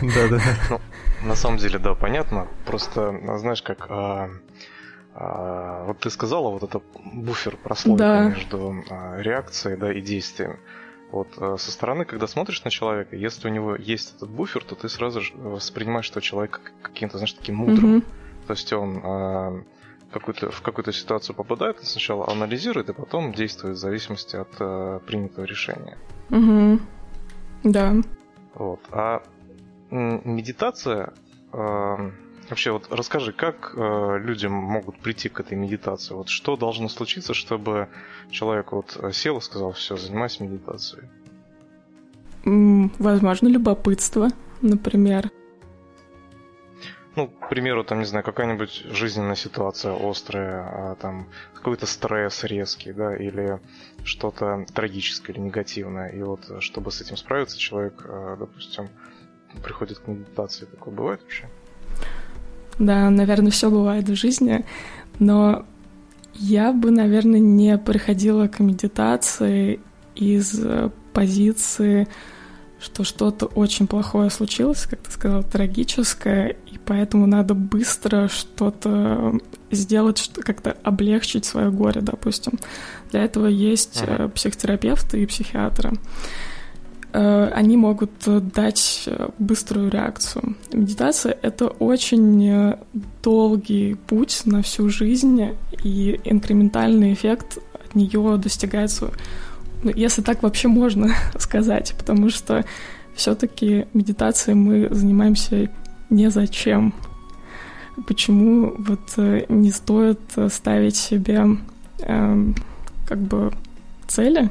[0.00, 0.40] Да-да.
[0.70, 0.80] Ну,
[1.28, 2.48] на самом деле, да, понятно.
[2.64, 4.30] Просто, знаешь, как а,
[5.14, 6.80] А, вот ты сказала, вот это
[7.12, 8.28] буфер, прослойка да.
[8.28, 10.58] между а, реакцией да, и действием.
[11.10, 14.76] Вот а, со стороны, когда смотришь на человека, если у него есть этот буфер, то
[14.76, 17.96] ты сразу же воспринимаешь, что человек каким-то, знаешь, таким мудрым.
[17.96, 18.04] Угу.
[18.46, 19.62] То есть он а,
[20.12, 25.44] какую-то, в какую-то ситуацию попадает, сначала анализирует, и потом действует в зависимости от а, принятого
[25.44, 25.96] решения.
[26.30, 26.80] Угу.
[27.64, 27.94] Да.
[28.54, 28.80] Вот.
[28.90, 29.22] А
[29.90, 31.12] медитация
[31.52, 32.10] а,
[32.48, 36.14] Вообще, вот расскажи, как э, люди могут прийти к этой медитации?
[36.14, 37.88] Вот что должно случиться, чтобы
[38.28, 41.08] человек вот сел и сказал, все, занимаюсь медитацией?
[42.98, 44.30] Возможно, любопытство,
[44.62, 45.30] например.
[47.16, 52.92] Ну, к примеру, там, не знаю, какая-нибудь жизненная ситуация острая, а, там, какой-то стресс резкий,
[52.92, 53.58] да, или
[54.04, 56.08] что-то трагическое или негативное.
[56.08, 58.88] И вот, чтобы с этим справиться, человек, э, допустим,
[59.62, 60.66] приходит к медитации.
[60.66, 61.48] Такое бывает вообще?
[62.78, 64.64] Да, наверное, все бывает в жизни,
[65.18, 65.66] но
[66.34, 69.80] я бы, наверное, не приходила к медитации
[70.14, 72.08] из э, позиции,
[72.80, 79.38] что что-то очень плохое случилось, как ты сказал, трагическое, и поэтому надо быстро что-то
[79.70, 82.58] сделать, что как-то облегчить свое горе, допустим.
[83.10, 84.30] Для этого есть uh-huh.
[84.30, 85.92] психотерапевты и психиатры.
[87.12, 90.56] Э, они могут дать э, быструю реакцию.
[90.72, 92.78] Медитация— это очень э,
[93.22, 99.10] долгий путь на всю жизнь, и инкрементальный эффект от нее достигается,
[99.82, 102.64] ну, если так вообще можно сказать, потому что
[103.14, 105.70] все-таки медитацией мы занимаемся
[106.10, 106.94] не зачем.
[108.06, 109.16] Почему вот
[109.48, 111.44] не стоит ставить себе
[111.98, 112.52] э,
[113.06, 113.52] как бы
[114.06, 114.50] цели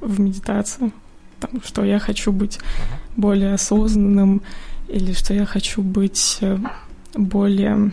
[0.00, 0.92] в медитации?
[1.40, 2.58] там, что я хочу быть
[3.16, 4.42] более осознанным
[4.88, 6.58] или что я хочу быть э,
[7.14, 7.92] более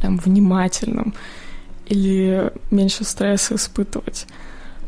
[0.00, 1.14] там, внимательным
[1.86, 4.26] или меньше стресса испытывать.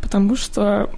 [0.02, 0.90] Потому что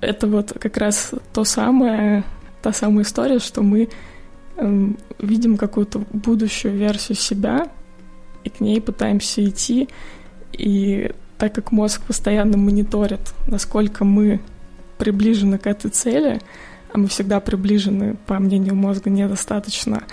[0.00, 2.22] это вот как раз то самое,
[2.62, 3.88] та самая история, что мы
[4.56, 7.68] эм, видим какую-то будущую версию себя
[8.44, 9.88] и к ней пытаемся идти.
[10.52, 14.40] И так как мозг постоянно мониторит, насколько мы
[14.98, 16.40] приближены к этой цели,
[16.92, 20.04] а мы всегда приближены, по мнению мозга, недостаточно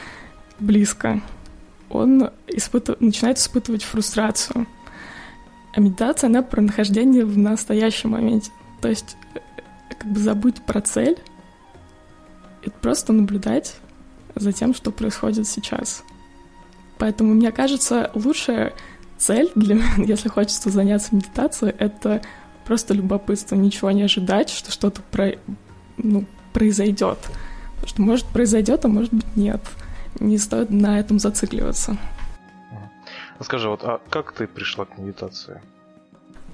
[0.59, 1.21] близко,
[1.89, 2.99] он испытыв...
[2.99, 4.65] начинает испытывать фрустрацию.
[5.73, 8.51] А медитация, она про нахождение в настоящем моменте.
[8.81, 9.17] То есть
[9.89, 11.17] как бы забыть про цель
[12.63, 13.75] и просто наблюдать
[14.35, 16.03] за тем, что происходит сейчас.
[16.97, 18.73] Поэтому, мне кажется, лучшая
[19.17, 22.21] цель для если хочется заняться медитацией, это
[22.65, 25.31] просто любопытство, ничего не ожидать, что что-то про,
[25.97, 27.19] ну, произойдет.
[27.75, 29.61] Потому что может произойдет, а может быть нет.
[30.19, 31.97] Не стоит на этом зацикливаться.
[33.41, 35.61] Скажи, вот, а как ты пришла к медитации?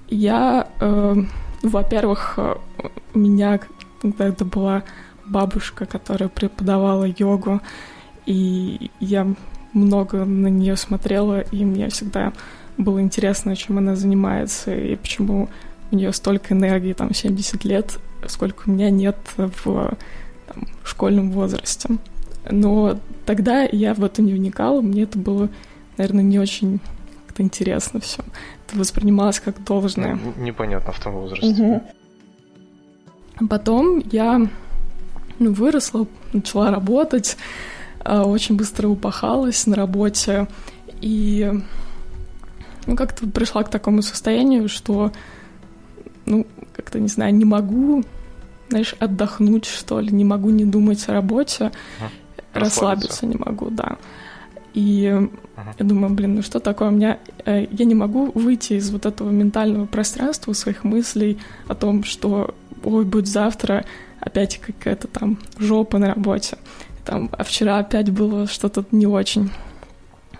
[0.07, 1.15] Я, э,
[1.63, 2.55] во-первых, э,
[3.13, 3.59] у меня
[4.01, 4.83] когда это была
[5.25, 7.61] бабушка, которая преподавала йогу,
[8.25, 9.27] и я
[9.73, 12.33] много на нее смотрела, и мне всегда
[12.77, 15.49] было интересно, чем она занимается, и почему
[15.91, 19.97] у нее столько энергии, там, 70 лет, сколько у меня нет в
[20.47, 21.97] там, школьном возрасте.
[22.49, 25.49] Но тогда я в это не вникала, мне это было,
[25.97, 26.79] наверное, не очень
[27.27, 28.23] как-то интересно все.
[28.67, 30.17] Это воспринималось как должное.
[30.37, 31.47] Непонятно в том возрасте.
[31.47, 31.83] Угу.
[33.49, 34.47] Потом я
[35.39, 37.37] ну, выросла, начала работать,
[37.99, 40.47] а, очень быстро упахалась на работе
[41.01, 41.51] и
[42.85, 45.11] ну, как-то пришла к такому состоянию, что
[46.25, 48.03] ну, как-то, не знаю, не могу,
[48.69, 52.11] знаешь, отдохнуть, что ли, не могу не думать о работе, ага.
[52.53, 53.97] расслабиться не могу, да.
[54.73, 56.89] И я думаю, блин, ну что такое?
[56.89, 61.37] У меня э, я не могу выйти из вот этого ментального пространства своих мыслей
[61.67, 63.85] о том, что ой, будет завтра
[64.19, 66.57] опять какая-то там жопа на работе.
[67.05, 69.51] Там, а вчера опять было что-то не очень.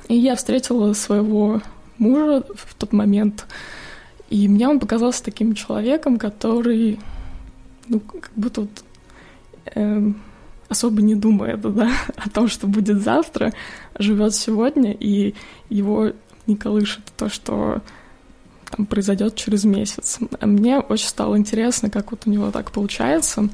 [0.08, 1.62] И я встретила своего
[1.98, 3.46] мужа в тот момент,
[4.30, 7.00] и мне он показался таким человеком, который,
[7.88, 8.84] ну, как будто вот,
[9.76, 10.12] э,
[10.70, 13.54] особо не думает да, о том, что будет завтра,
[13.98, 15.36] живет сегодня, и
[15.70, 16.12] его
[16.48, 17.82] не колышет то, что
[18.72, 20.20] там произойдет через месяц.
[20.40, 23.50] А мне очень стало интересно, как вот у него так получается.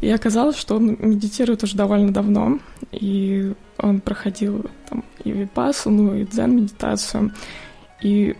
[0.00, 2.58] И оказалось, что он медитирует уже довольно давно,
[2.90, 7.32] и он проходил там и випассану, и дзен-медитацию.
[8.02, 8.36] И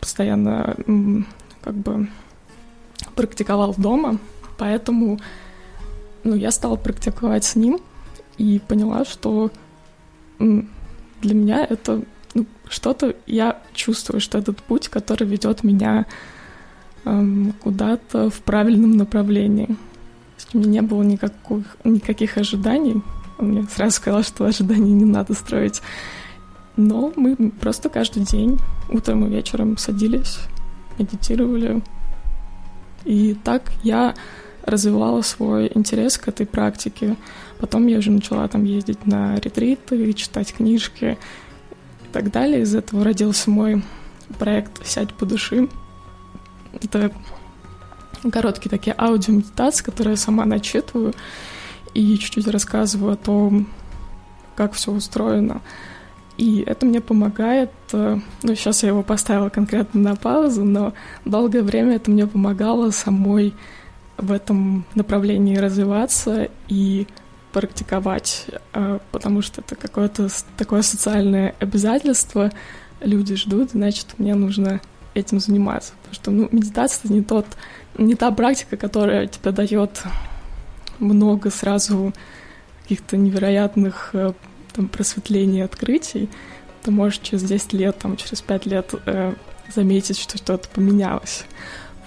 [0.00, 0.76] постоянно
[1.60, 2.08] как бы
[3.14, 4.18] практиковал дома,
[4.58, 5.18] поэтому
[6.26, 7.78] ну, я стала практиковать с ним
[8.36, 9.50] и поняла, что
[10.38, 12.02] для меня это
[12.34, 16.06] ну, что-то я чувствую, что этот путь, который ведет меня
[17.04, 19.66] эм, куда-то в правильном направлении.
[19.66, 19.74] То
[20.36, 23.02] есть у меня не было никаких, никаких ожиданий.
[23.38, 25.80] Он мне сразу сказал, что ожиданий не надо строить.
[26.76, 28.58] Но мы просто каждый день,
[28.90, 30.40] утром и вечером садились,
[30.98, 31.82] медитировали.
[33.04, 34.14] И так я
[34.66, 37.16] развивала свой интерес к этой практике.
[37.58, 41.16] Потом я уже начала там ездить на ретриты, читать книжки
[42.04, 42.62] и так далее.
[42.62, 43.82] Из этого родился мой
[44.38, 45.68] проект «Сядь по души».
[46.82, 47.12] Это
[48.30, 51.14] короткие такие аудиомедитации, которые я сама начитываю
[51.94, 53.68] и чуть-чуть рассказываю о том,
[54.56, 55.62] как все устроено.
[56.36, 60.92] И это мне помогает, э, ну, сейчас я его поставила конкретно на паузу, но
[61.24, 63.54] долгое время это мне помогало самой
[64.16, 67.06] в этом направлении развиваться и
[67.52, 72.52] практиковать, э, потому что это какое-то такое социальное обязательство,
[73.00, 74.80] люди ждут, значит, мне нужно
[75.14, 75.92] этим заниматься.
[76.02, 77.46] Потому что ну, медитация— это не, тот,
[77.96, 80.02] не та практика, которая тебе дает
[80.98, 82.12] много сразу
[82.82, 84.32] каких-то невероятных э,
[84.72, 86.28] там, просветлений, открытий.
[86.82, 89.34] Ты можешь через 10 лет, там, через 5 лет э,
[89.74, 91.44] заметить, что что-то поменялось.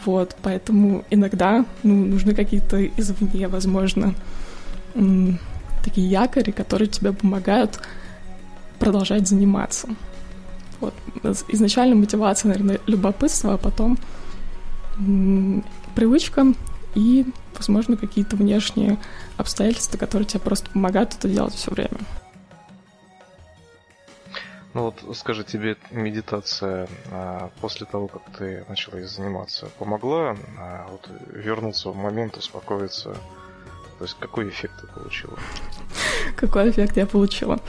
[0.09, 4.15] Вот, поэтому иногда ну, нужны какие-то извне, возможно,
[5.83, 7.79] такие якори, которые тебе помогают
[8.79, 9.87] продолжать заниматься.
[10.79, 10.95] Вот.
[11.49, 13.99] Изначально мотивация, наверное, любопытство, а потом
[15.93, 16.53] привычка
[16.95, 18.97] и, возможно, какие-то внешние
[19.37, 21.99] обстоятельства, которые тебе просто помогают это делать все время.
[24.79, 30.87] Ну вот скажи, тебе медитация а, после того, как ты начала ей заниматься, помогла а,
[30.89, 33.09] вот, вернуться в момент, успокоиться?
[33.97, 35.37] То есть какой эффект ты получила?
[36.37, 37.59] Какой эффект я получила?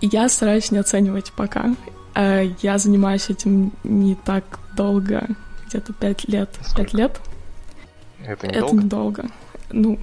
[0.00, 1.74] Я стараюсь не оценивать пока.
[2.14, 4.44] А, я занимаюсь этим не так
[4.76, 5.26] долго,
[5.66, 6.56] где-то пять лет.
[6.76, 7.20] Пять лет?
[8.24, 8.66] Это недолго?
[8.68, 9.24] Это недолго.
[9.72, 9.98] Ну,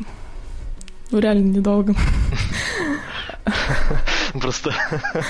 [1.09, 1.95] ну реально недолго.
[4.39, 4.73] Просто,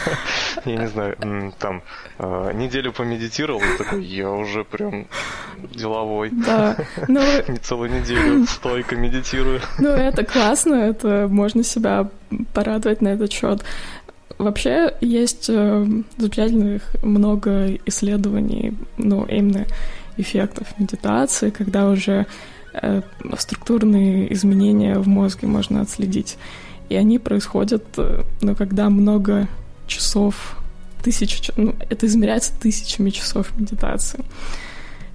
[0.65, 1.17] я не знаю,
[1.59, 1.81] там,
[2.17, 5.07] а, неделю помедитировал, и такой, я уже прям
[5.73, 6.29] деловой.
[6.31, 6.75] Да,
[7.07, 7.21] ну...
[7.47, 9.61] Не целую неделю стойко медитирую.
[9.79, 12.09] Ну, это классно, это можно себя
[12.53, 13.63] порадовать на этот счет.
[14.37, 15.85] Вообще есть э,
[16.17, 19.65] замечательных много исследований, ну, именно
[20.17, 22.25] эффектов медитации, когда уже
[22.73, 23.01] э,
[23.37, 26.37] структурные изменения в мозге можно отследить.
[26.89, 29.47] И они происходят, э, ну, когда много
[29.87, 30.57] часов,
[31.03, 34.25] тысяч, ну, это измеряется тысячами часов медитации.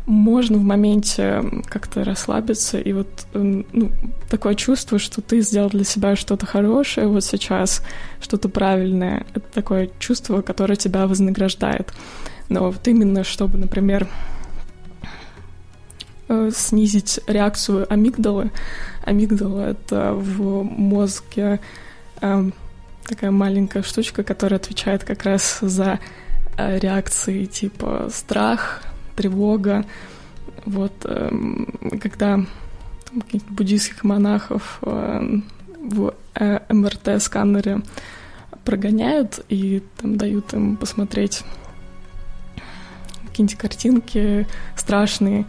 [0.06, 3.90] Можно в моменте как-то расслабиться, и вот ну,
[4.28, 7.82] такое чувство, что ты сделал для себя что-то хорошее вот сейчас,
[8.20, 9.24] что-то правильное.
[9.34, 11.94] Это такое чувство, которое тебя вознаграждает.
[12.50, 14.43] Но вот именно чтобы, например, Э,
[16.52, 18.50] снизить реакцию амигдалы.
[19.04, 21.60] Амигдала— это в мозге
[22.20, 22.50] э,
[23.06, 26.00] такая маленькая штучка, которая отвечает как раз за
[26.56, 28.82] э, реакции типа страх,
[29.16, 29.84] тревога.
[30.64, 31.30] Вот э,
[32.00, 32.40] когда
[33.50, 35.40] буддийских монахов э,
[35.80, 37.82] в э, МРТ-сканере
[38.64, 41.42] прогоняют и там дают им посмотреть
[43.26, 45.46] какие-нибудь картинки страшные,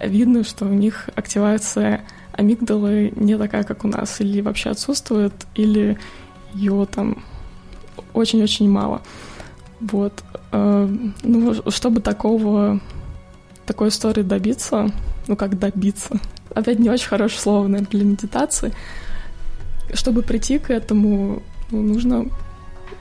[0.00, 5.98] видно, что у них активация амигдалы не такая, как у нас, или вообще отсутствует, или
[6.54, 7.24] ее там
[8.12, 9.02] очень-очень мало.
[9.80, 10.24] Вот.
[10.52, 10.88] Э,
[11.22, 12.80] ну, чтобы такого,
[13.66, 14.90] такой истории добиться,
[15.26, 16.18] ну, как добиться,
[16.54, 18.72] опять не очень хорошее слово, наверное, для медитации,
[19.92, 22.26] чтобы прийти к этому, ну, нужно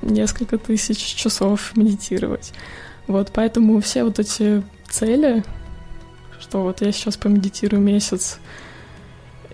[0.01, 2.53] несколько тысяч часов медитировать.
[3.07, 5.43] Вот, поэтому все вот эти цели,
[6.45, 8.39] что вот я сейчас помедитирую месяц,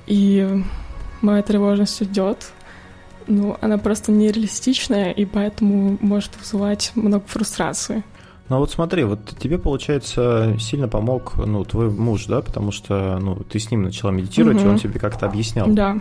[0.08, 0.62] и
[1.22, 2.52] моя тревожность уйдет,
[3.28, 8.04] ну, она просто нереалистичная, и поэтому может вызывать много фрустрации.
[8.50, 13.20] Ну а вот смотри, вот тебе, получается, сильно помог, ну, твой муж, да, потому что,
[13.22, 14.66] ну, ты с ним начала медитировать, угу.
[14.66, 15.68] и он тебе как-то объяснял.
[15.70, 15.98] Да.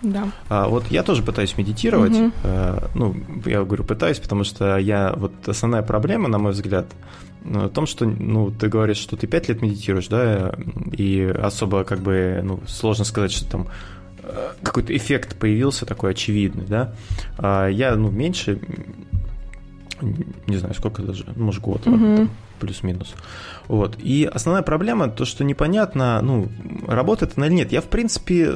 [0.00, 0.28] Да.
[0.48, 2.16] А, вот я тоже пытаюсь медитировать.
[2.16, 2.32] Угу.
[2.44, 6.86] А, ну, я говорю, пытаюсь, потому что я вот основная проблема, на мой взгляд,
[7.44, 10.54] о том, что, ну, ты говоришь, что ты пять лет медитируешь, да,
[10.92, 13.68] и особо, как бы, ну, сложно сказать, что там
[14.22, 16.94] э, какой-то эффект появился такой очевидный, да.
[17.38, 18.60] А я, ну, меньше,
[20.46, 21.96] не знаю, сколько даже, может, год, угу.
[21.96, 23.14] там, плюс-минус.
[23.68, 23.96] Вот.
[23.98, 26.48] И основная проблема то, что непонятно, ну,
[26.86, 27.72] работает она или нет.
[27.72, 28.54] Я, в принципе,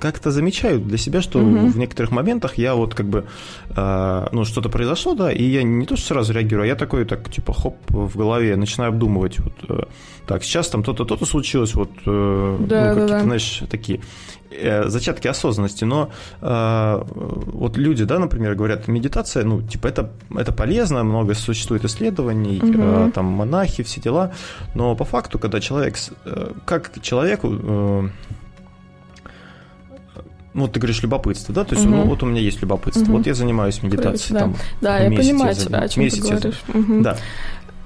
[0.00, 1.68] как-то замечаю для себя, что угу.
[1.68, 3.24] в некоторых моментах я вот как бы,
[3.70, 7.04] э, ну, что-то произошло, да, и я не то, что сразу реагирую, а я такой,
[7.06, 9.82] так, типа, хоп, в голове начинаю обдумывать, вот, э,
[10.26, 13.20] так, сейчас там то-то, то-то случилось, вот, э, да, ну, какие-то, да.
[13.20, 14.00] знаешь, такие
[14.50, 20.52] э, зачатки осознанности, но э, вот люди, да, например, говорят, медитация, ну, типа, это, это
[20.52, 22.74] полезно, много существует исследований, угу.
[22.76, 24.32] э, там, монахи, все дела,
[24.74, 28.08] но по факту, когда человек, э, как человеку, э,
[30.54, 31.96] ну, вот ты говоришь любопытство, да, то есть, угу.
[31.96, 33.18] ну, вот у меня есть любопытство, угу.
[33.18, 34.40] вот я занимаюсь медитацией, да.
[34.40, 36.62] там, да, я понимаю тебя, о чем ты говоришь.
[36.68, 37.02] Угу.
[37.02, 37.18] Да.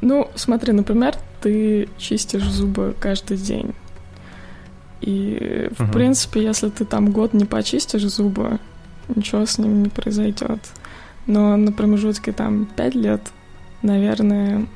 [0.01, 3.75] Ну, смотри, например, ты чистишь зубы каждый день.
[5.01, 5.93] И, в угу.
[5.93, 8.59] принципе, если ты там год не почистишь зубы,
[9.15, 10.61] ничего с ним не произойдет.
[11.27, 13.23] Но на промежутке там 5 лет,
[13.83, 14.67] наверное,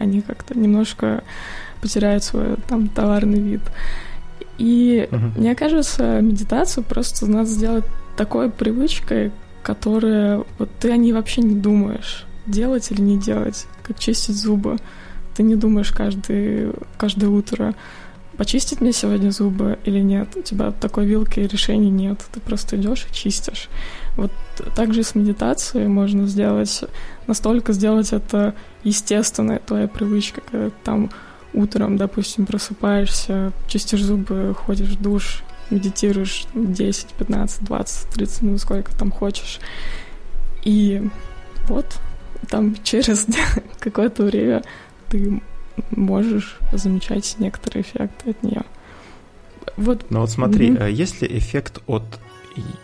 [0.00, 1.22] они как-то немножко
[1.80, 3.60] потеряют свой там товарный вид.
[4.58, 5.38] И угу.
[5.38, 7.84] мне кажется, медитацию просто надо сделать
[8.16, 9.30] такой привычкой,
[9.62, 14.76] которая вот ты о ней вообще не думаешь, делать или не делать, как чистить зубы.
[15.36, 17.74] Ты не думаешь каждый, каждое утро,
[18.36, 20.28] почистить мне сегодня зубы или нет.
[20.36, 22.20] У тебя такой вилки решений нет.
[22.32, 23.68] Ты просто идешь и чистишь.
[24.16, 24.32] Вот
[24.74, 26.84] также с медитацией можно сделать,
[27.26, 31.10] настолько сделать это естественной твоя привычка, когда там
[31.52, 38.96] утром, допустим, просыпаешься, чистишь зубы, ходишь в душ, медитируешь 10, 15, 20, 30 минут, сколько
[38.96, 39.60] там хочешь.
[40.64, 41.08] И
[41.68, 41.86] вот
[42.48, 43.26] там через
[43.78, 44.62] какое-то время
[45.08, 45.42] ты
[45.90, 48.62] можешь замечать некоторые эффекты от нее.
[49.76, 50.06] Вот.
[50.10, 50.90] Ну вот смотри, mm-hmm.
[50.92, 52.04] есть ли эффект от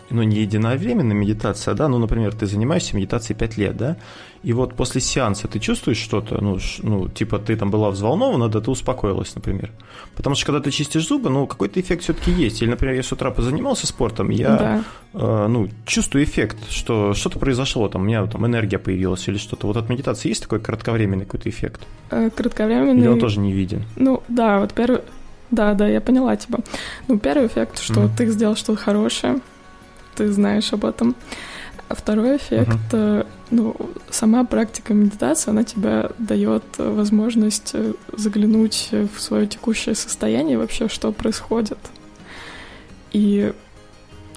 [0.09, 3.97] ну, не единовременная медитация, да, ну, например, ты занимаешься медитацией 5 лет, да,
[4.47, 8.61] и вот после сеанса ты чувствуешь что-то, ну, ну, типа ты там была взволнована, да,
[8.61, 9.71] ты успокоилась, например.
[10.15, 12.61] Потому что когда ты чистишь зубы, ну, какой-то эффект все-таки есть.
[12.61, 14.83] Или, например, я с утра позанимался спортом, я, да.
[15.15, 19.67] э, ну, чувствую эффект, что что-то произошло, там, у меня там энергия появилась или что-то.
[19.67, 21.81] Вот от медитации есть такой кратковременный какой-то эффект?
[22.09, 23.01] Э, кратковременный...
[23.01, 23.83] Или он тоже не виден?
[23.97, 25.01] Ну, да, вот первый...
[25.51, 26.59] Да, да, я поняла тебя.
[27.09, 28.11] Ну, первый эффект, что mm.
[28.15, 29.41] ты сделал что-то хорошее,
[30.15, 31.17] ты знаешь об этом.
[31.89, 33.25] А второй эффект, uh-huh.
[33.49, 33.75] ну,
[34.09, 41.13] сама практика медитации, она тебе дает возможность э, заглянуть в свое текущее состояние, вообще, что
[41.13, 41.77] происходит.
[43.13, 43.53] И,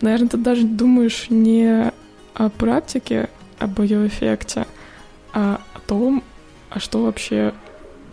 [0.01, 1.93] наверное, ты даже думаешь не
[2.35, 4.67] о практике, об ее эффекте,
[5.33, 6.23] а о том,
[6.71, 7.53] а что вообще,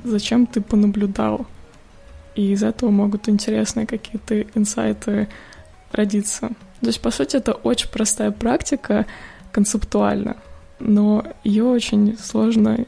[0.04, 1.46] зачем ты понаблюдал.
[2.36, 5.28] И из этого могут интересные какие-то инсайты
[5.92, 6.52] родиться.
[6.82, 9.06] То есть, по сути, это очень простая практика
[9.52, 10.38] концептуально,
[10.80, 12.86] но ее очень сложно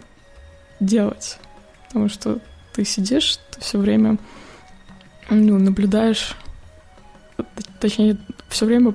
[0.80, 1.40] делать,
[1.88, 2.40] потому что
[2.74, 4.18] ты сидишь, ты все время
[5.30, 6.36] ну, наблюдаешь,
[7.80, 8.94] точнее, все время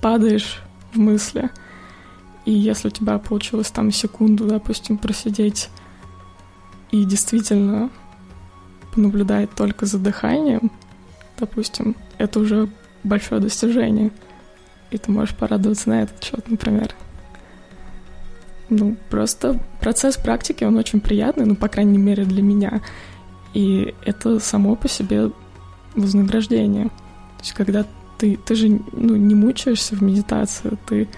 [0.00, 1.50] падаешь в мысли.
[2.46, 5.68] И если у тебя получилось там секунду, допустим, просидеть
[6.90, 7.90] и действительно
[8.94, 10.72] понаблюдать только за дыханием,
[11.38, 12.70] допустим, это уже
[13.04, 14.10] большое достижение—
[14.90, 16.94] и ты можешь порадоваться на этот счет, например.
[18.68, 22.82] Ну, просто процесс практики, он очень приятный, ну, по крайней мере, для меня.
[23.52, 25.30] И это само по себе
[25.96, 26.86] вознаграждение.
[26.86, 27.84] То есть, когда
[28.18, 31.08] ты, ты же ну, не мучаешься в медитации, ты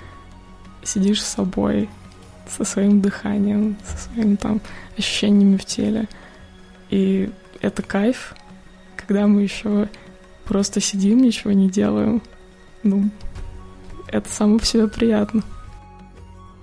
[0.83, 1.91] сидишь с собой,
[2.49, 4.61] со своим дыханием, со своими там
[4.97, 6.09] ощущениями в теле.
[6.91, 7.31] И
[7.61, 8.35] это кайф,
[8.97, 9.89] когда мы еще
[10.45, 12.23] просто сидим, ничего не делаем.
[12.83, 13.11] Ну,
[14.13, 15.43] это само по себе приятно.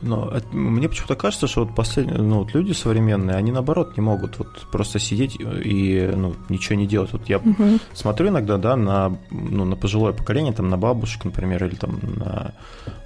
[0.02, 4.40] Но мне почему-то кажется, что вот последние, ну, вот люди современные, они наоборот не могут
[4.40, 7.12] вот просто сидеть и ну, ничего не делать.
[7.12, 7.80] Вот я угу.
[7.94, 12.54] смотрю иногда, да, на, ну, на пожилое поколение, там, на бабушек, например, или там на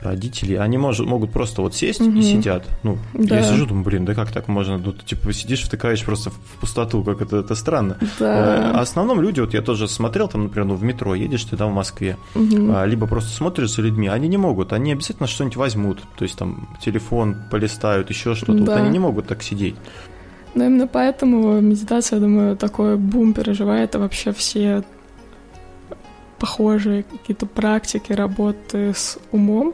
[0.01, 2.11] родителей, они мож, могут просто вот сесть угу.
[2.11, 2.67] и сидят.
[2.83, 3.37] Ну, да.
[3.37, 4.77] я сижу, думаю, блин, да как так можно?
[4.77, 7.97] Ну, ты, типа, сидишь, втыкаешь просто в пустоту, как это, это странно.
[8.19, 8.71] Да.
[8.71, 11.57] А в основном люди, вот я тоже смотрел, там, например, ну, в метро едешь ты,
[11.57, 12.85] да, в Москве, угу.
[12.85, 16.67] либо просто смотришь за людьми, они не могут, они обязательно что-нибудь возьмут, то есть там
[16.83, 18.63] телефон полистают, еще что-то.
[18.63, 18.71] Да.
[18.71, 19.75] Вот они не могут так сидеть.
[20.55, 24.83] Но именно поэтому медитация, я думаю, такой бум переживает, а вообще все
[26.37, 29.73] похожие какие-то практики работы с умом,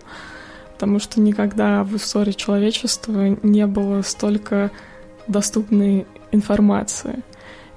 [0.74, 4.72] потому что никогда в истории человечества не было столько
[5.28, 7.24] доступной информации.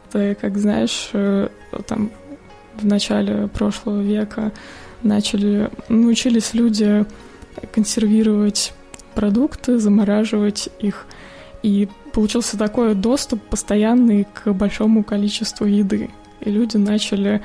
[0.08, 1.48] Это, как знаешь, э,
[1.86, 2.10] там
[2.74, 4.52] в начале прошлого века
[5.02, 7.04] начали, научились люди
[7.72, 8.74] консервировать
[9.12, 11.06] продукты, замораживать их.
[11.62, 16.10] И получился такой доступ постоянный к большому количеству еды.
[16.40, 17.42] И люди начали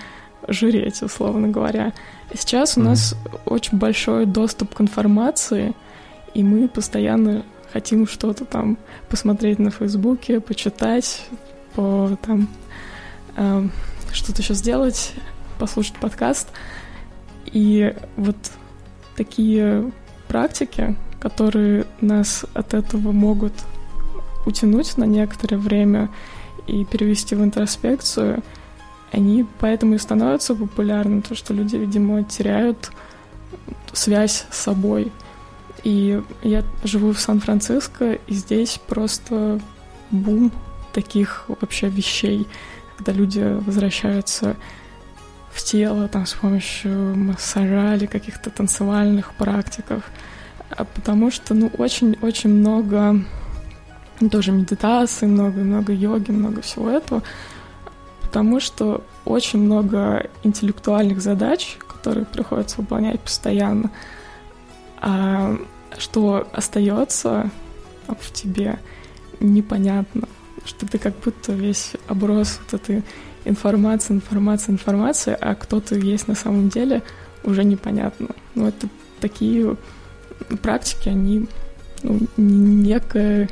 [0.48, 1.94] жиреть, условно говоря.
[2.34, 3.40] Сейчас у нас mm-hmm.
[3.46, 5.74] очень большой доступ к информации,
[6.34, 8.78] и мы постоянно хотим что-то там
[9.10, 11.26] посмотреть на Фейсбуке, почитать,
[11.76, 12.48] по там
[13.36, 13.68] э,
[14.12, 15.14] что-то еще сделать,
[15.60, 16.50] послушать подкаст.
[17.46, 18.38] И вот
[19.16, 19.92] такие
[20.28, 23.54] практики, которые нас от этого могут
[24.46, 26.10] утянуть на некоторое время
[26.68, 28.44] и перевести в интроспекцию,
[29.12, 32.92] они поэтому и становятся популярны, то что люди, видимо, теряют
[33.94, 35.12] связь с собой.
[35.84, 39.60] И я живу в Сан-Франциско, и здесь просто
[40.12, 40.52] бум
[40.92, 42.48] таких вообще вещей,
[42.98, 44.56] когда люди возвращаются
[45.52, 50.04] в тело там, с помощью массажа или каких-то танцевальных практиков.
[50.70, 53.22] А потому что, ну, очень-очень много
[54.32, 57.22] тоже медитации, много-много йоги, много всего этого,
[58.22, 63.92] потому что очень много интеллектуальных задач, которые приходится выполнять постоянно,
[65.00, 65.56] а
[65.98, 67.50] что остается
[68.08, 68.80] в тебе,
[69.40, 70.28] непонятно,
[70.66, 73.04] что ты как будто весь оброс вот этой
[73.46, 77.04] информацией, информацией, информацией, а кто ты есть на самом деле,
[77.44, 78.30] уже непонятно.
[78.56, 78.88] Ну, это
[79.20, 79.78] такие
[80.62, 81.48] практики, они
[82.04, 83.50] ну, некое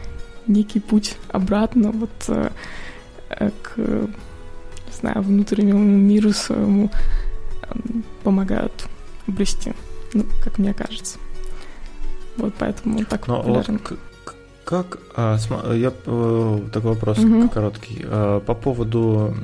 [0.48, 2.50] некий путь обратно вот э,
[3.62, 6.92] к, не знаю, внутреннему миру своему
[8.24, 8.88] помогают
[9.28, 9.74] обрести,
[10.14, 11.18] ну, как мне кажется.
[12.38, 13.80] Вот поэтому так Но популярен.
[13.90, 14.00] Вот
[14.66, 15.38] как, а,
[15.74, 17.50] я э, такой вопрос угу.
[17.50, 19.36] короткий а, по поводу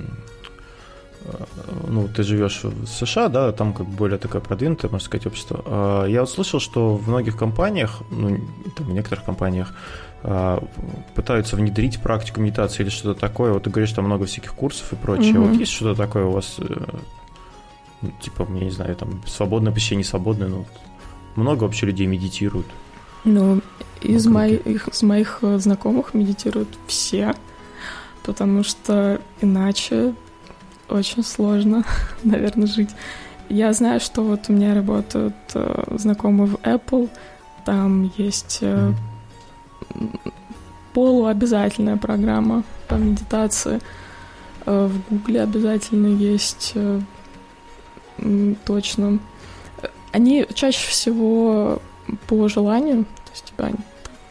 [1.88, 6.06] ну, ты живешь в США, да, там как более такое продвинутое, можно сказать, общество.
[6.08, 8.40] Я вот слышал, что в многих компаниях, ну,
[8.76, 9.74] там, в некоторых компаниях
[10.24, 10.64] а,
[11.16, 13.54] пытаются внедрить практику медитации или что-то такое.
[13.54, 15.34] Вот ты говоришь, там много всяких курсов и прочее.
[15.34, 15.50] Mm-hmm.
[15.50, 16.64] Вот есть что-то такое у вас, э,
[18.02, 20.66] ну, типа, я не знаю, там, свободное посещение, свободное, ну,
[21.36, 22.68] много вообще людей медитируют?
[23.24, 23.62] Ну,
[24.02, 27.34] из моих, из моих э, знакомых медитируют все,
[28.24, 30.14] потому что иначе
[30.92, 31.84] очень сложно,
[32.24, 32.92] наверное, жить.
[33.50, 37.10] Я знаю, что вот у меня работают э, знакомые в Apple,
[37.66, 38.96] там есть mm-hmm
[40.94, 43.80] полуобязательная программа по медитации.
[44.66, 47.02] Э, в Гугле обязательно есть э,
[48.66, 49.20] точно.
[50.12, 51.82] Они чаще всего
[52.28, 53.72] по желанию, то есть тебя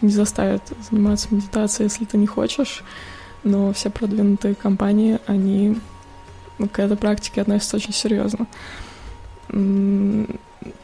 [0.03, 2.85] не заставят заниматься медитацией, если ты не хочешь,
[3.43, 5.79] но все продвинутые компании, они
[6.69, 8.47] к этой практике относятся очень серьезно.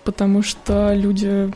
[0.04, 1.52] Потому что люди...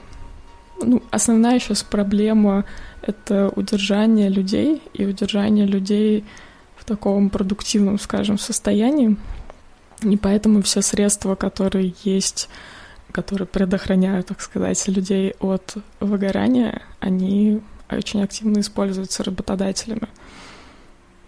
[0.83, 2.65] Ну, основная сейчас проблема
[3.03, 6.25] это удержание людей и удержание людей
[6.77, 9.17] в таком продуктивном, скажем, состоянии.
[10.03, 12.49] И поэтому все средства, которые есть,
[13.13, 17.61] которые предохраняют, так сказать, людей от выгорания, они
[17.91, 20.09] очень активно используются работодателями,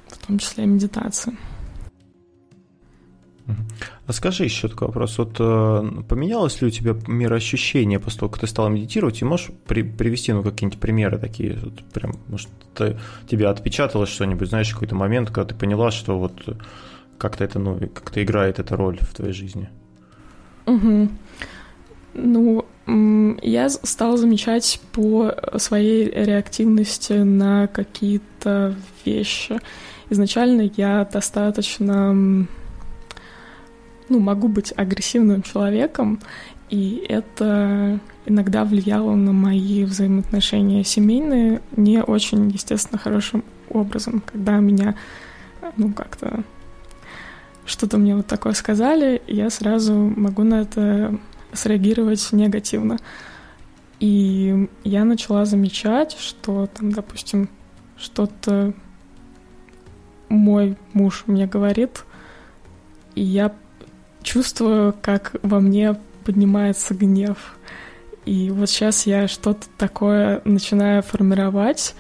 [0.08, 1.36] в том числе и медитация.
[4.06, 5.18] А скажи еще такой вопрос.
[5.18, 9.20] Вот э, поменялось ли у тебя мироощущение после того, как ты стала медитировать?
[9.20, 11.58] И можешь при, привести ну, какие-нибудь примеры такие?
[11.62, 16.32] Вот, прям, может, ты, тебя отпечаталось что-нибудь, знаешь, какой-то момент, когда ты поняла, что вот
[17.18, 19.68] как-то это, ну, как-то играет эта роль в твоей жизни?
[20.66, 21.08] Угу.
[22.14, 22.66] Ну,
[23.42, 28.74] я стала замечать по своей реактивности на какие-то
[29.04, 29.58] вещи.
[30.10, 32.46] Изначально я достаточно
[34.12, 36.20] ну, могу быть агрессивным человеком,
[36.68, 44.94] и это иногда влияло на мои взаимоотношения семейные не очень, естественно, хорошим образом, когда меня,
[45.76, 46.44] ну, как-то
[47.64, 51.18] что-то мне вот такое сказали, я сразу могу на это
[51.52, 52.98] среагировать негативно.
[54.00, 57.48] И я начала замечать, что там, допустим,
[57.96, 58.74] что-то
[60.28, 62.04] мой муж мне говорит,
[63.14, 63.54] и я
[64.22, 67.56] чувствую, как во мне поднимается гнев.
[68.24, 71.94] И вот сейчас я что-то такое начинаю формировать,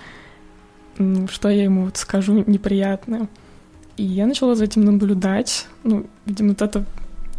[1.28, 3.28] что я ему вот скажу неприятное.
[3.96, 5.66] И я начала за этим наблюдать.
[5.82, 6.84] Ну, видимо, вот эта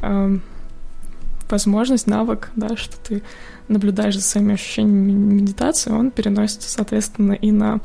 [0.01, 0.37] э,
[1.49, 3.23] возможность, навык, да, что ты
[3.67, 7.79] наблюдаешь за своими ощущениями медитации, он переносится, соответственно, и на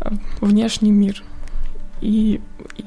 [0.00, 1.22] э, внешний мир.
[2.00, 2.40] И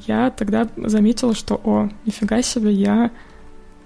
[0.06, 3.10] я тогда заметила, что, о, нифига себе, я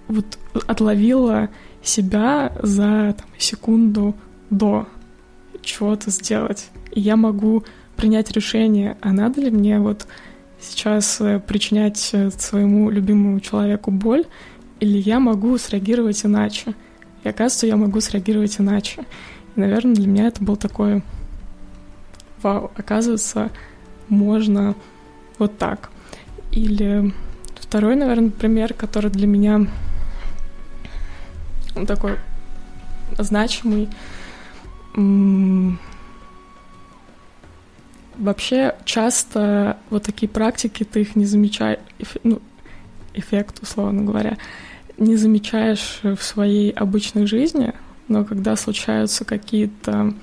[0.08, 1.50] вот отловила
[1.82, 4.14] себя за там, секунду
[4.50, 4.88] до
[5.62, 6.70] чего-то сделать.
[6.92, 7.64] И я могу
[7.96, 10.06] принять решение, а надо ли мне вот
[10.60, 14.24] сейчас э, причинять э, своему любимому человеку боль,
[14.80, 16.74] или я могу среагировать иначе.
[17.24, 19.02] И оказывается, я могу среагировать иначе.
[19.54, 21.02] И, наверное, для меня это был такой
[22.42, 23.50] вау, оказывается,
[24.08, 24.74] можно
[25.38, 25.90] вот так.
[26.52, 27.12] Или
[27.54, 29.66] второй, наверное, пример, который для меня
[31.86, 32.16] такой
[33.18, 33.88] значимый.
[38.16, 41.78] Вообще часто вот такие практики, ты их не замечаешь,
[42.24, 42.42] ну,
[43.14, 44.38] эффект, условно говоря,
[44.96, 47.74] не замечаешь в своей обычной жизни,
[48.08, 50.14] но когда случаются какие-то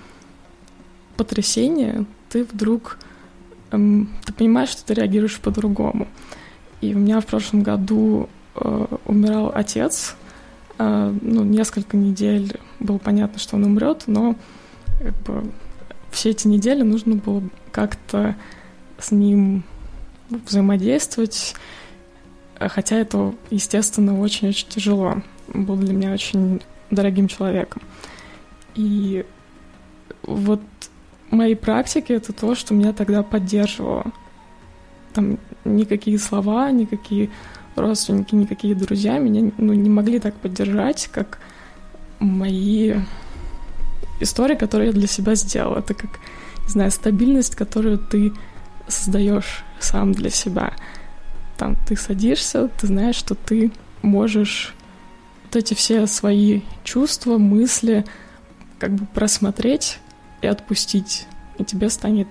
[1.16, 2.98] потрясения, ты вдруг
[3.70, 6.08] ты понимаешь, что ты реагируешь по-другому.
[6.82, 10.16] И у меня в прошлом году э, умирал отец.
[10.78, 14.36] Э, ну, несколько недель было понятно, что он умрет, но
[15.00, 15.52] как бы,
[16.12, 18.36] все эти недели нужно было как-то
[18.98, 19.64] с ним
[20.30, 21.56] взаимодействовать,
[22.60, 25.22] хотя это, естественно, очень-очень тяжело.
[25.54, 27.82] Он был для меня очень дорогим человеком.
[28.76, 29.26] И
[30.24, 30.62] вот
[31.32, 34.12] моей практики это то, что меня тогда поддерживало.
[35.14, 37.30] Там никакие слова, никакие
[37.76, 41.40] родственники, никакие друзья меня ну, не могли так поддержать, как
[42.20, 42.96] мои
[44.20, 45.80] истории, которые я для себя сделала.
[45.80, 46.20] Это как,
[46.64, 48.34] не знаю, стабильность, которую ты
[48.88, 50.74] создаешь сам для себя.
[51.58, 53.72] Там ты садишься, ты знаешь, что ты
[54.02, 54.74] можешь
[55.44, 58.06] вот эти все свои чувства, мысли
[58.80, 60.00] как бы просмотреть
[60.42, 61.28] и отпустить,
[61.58, 62.28] и тебе станет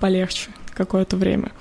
[0.00, 1.52] полегче какое-то время.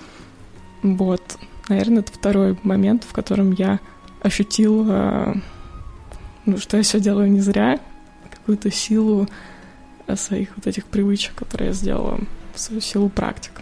[0.83, 1.37] Вот,
[1.69, 3.79] наверное, это второй момент, в котором я
[4.21, 5.35] ощутила,
[6.45, 7.79] ну, что я все делаю не зря,
[8.29, 9.27] какую-то силу
[10.15, 12.19] своих вот этих привычек, которые я сделала,
[12.55, 13.61] свою силу практик.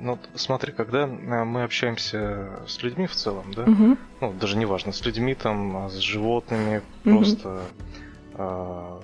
[0.00, 3.96] Ну, смотри, когда э, мы общаемся с людьми в целом, да, угу.
[4.20, 7.16] ну, даже неважно, с людьми, там, а с животными, угу.
[7.16, 7.62] просто
[8.34, 9.02] э, ну,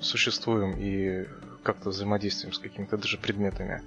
[0.00, 1.26] существуем и
[1.62, 3.82] как-то взаимодействуем с какими-то даже предметами.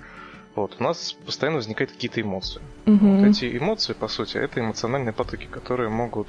[0.55, 2.61] Вот, у нас постоянно возникают какие-то эмоции.
[2.85, 3.07] Угу.
[3.07, 6.27] Вот эти эмоции, по сути, это эмоциональные потоки, которые могут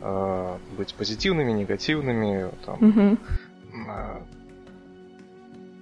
[0.00, 3.18] э, быть позитивными, негативными, там, угу.
[3.88, 4.20] э,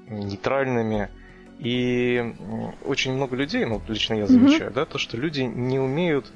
[0.08, 1.10] нейтральными.
[1.58, 2.34] И
[2.84, 6.26] очень много людей, ну, лично я замечаю, mm да, то, что люди не умеют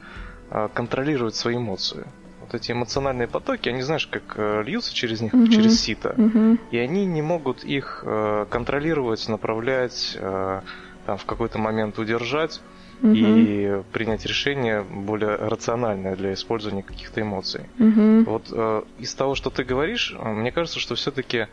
[0.51, 2.07] а, контролировать свои эмоции.
[2.51, 6.59] Вот эти эмоциональные потоки, они, знаешь, как э, льются через них, mm через сито, mm
[6.73, 10.61] и они не могут их э, контролировать, направлять, э,
[11.07, 12.61] там, в какой-то момент удержать
[13.03, 17.67] mm и принять решение более рациональное для использования каких-то эмоций.
[17.79, 21.47] mm Вот из того, что ты говоришь, мне кажется, что все-таки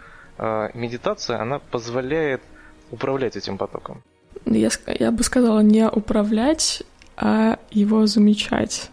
[0.73, 2.41] медитация, она позволяет
[2.91, 4.01] управлять этим потоком?
[4.45, 4.69] Я,
[4.99, 6.83] я бы сказала, не управлять,
[7.17, 8.89] а его замечать.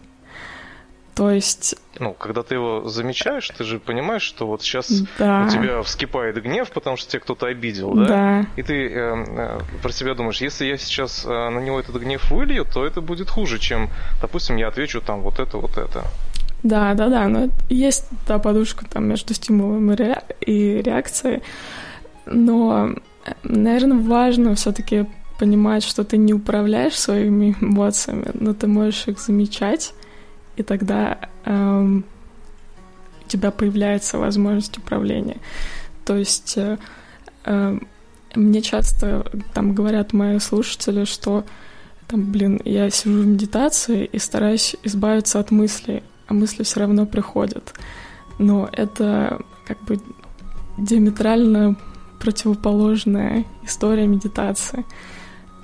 [1.15, 1.75] То есть...
[1.97, 5.45] Ну, когда ты его замечаешь, ты же понимаешь, что вот сейчас да.
[5.45, 8.05] у тебя вскипает гнев, потому что тебя кто-то обидел, да?
[8.05, 8.45] Да.
[8.57, 12.29] И ты э, э, про себя думаешь, если я сейчас э, на него этот гнев
[12.29, 13.89] вылью, то это будет хуже, чем,
[14.21, 16.03] допустим, я отвечу там вот это, вот это.
[16.63, 20.21] Да, да, да, но есть та подушка там между стимулом и, ре...
[20.41, 21.43] и реакцией,
[22.25, 22.89] но
[23.43, 25.05] Наверное, важно все-таки
[25.39, 29.93] понимать, что ты не управляешь своими эмоциями, но ты можешь их замечать,
[30.55, 32.05] и тогда эм,
[33.25, 35.37] у тебя появляется возможность управления.
[36.05, 36.77] То есть э,
[37.45, 37.79] э,
[38.35, 41.43] мне часто там говорят мои слушатели, что
[42.07, 47.05] там, блин, я сижу в медитации и стараюсь избавиться от мыслей, а мысли все равно
[47.05, 47.73] приходят.
[48.37, 49.99] Но это как бы
[50.77, 51.77] диаметрально
[52.19, 54.85] противоположная история медитации.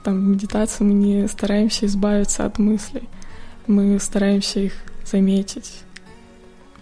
[0.03, 3.07] Там в медитации мы не стараемся избавиться от мыслей,
[3.67, 4.73] мы стараемся их
[5.05, 5.81] заметить,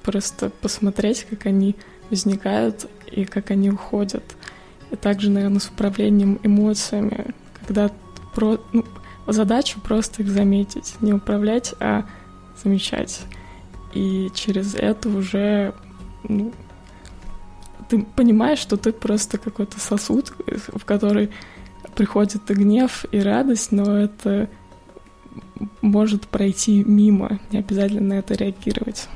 [0.04, 1.76] просто посмотреть, как они
[2.10, 4.24] возникают и как они уходят.
[4.92, 7.92] И также, наверное, с управлением эмоциями, когда
[8.34, 8.60] про...
[8.74, 8.86] ну,
[9.28, 12.06] задача просто их заметить, не управлять, а
[12.64, 13.22] замечать.
[13.94, 15.74] И через это уже
[16.24, 16.54] ну,
[17.90, 21.32] ты понимаешь, что ты просто какой-то сосуд, в который
[21.96, 24.50] приходит и гнев, и радость, но это
[25.82, 29.08] может пройти мимо, не обязательно на это реагировать.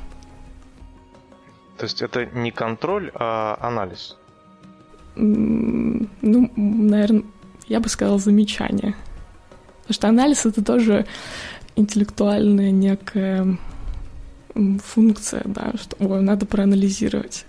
[1.76, 4.16] То есть это не контроль, а анализ?
[5.16, 6.08] Ну,
[6.56, 7.24] наверное,
[7.66, 8.94] я бы сказала замечание.
[9.82, 11.06] Потому что анализ— это тоже
[11.76, 13.58] интеллектуальная некая
[14.54, 17.44] функция, да, что ой, надо проанализировать.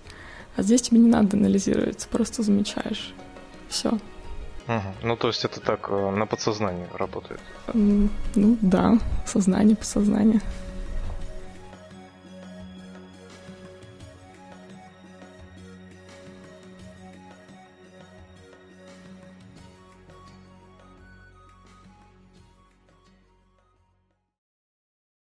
[0.56, 3.14] А здесь тебе не надо анализировать, просто замечаешь.
[3.68, 3.98] Все.
[5.02, 7.40] Ну, то есть это так на подсознании работает?
[7.72, 10.40] Ну, да, сознание, подсознание.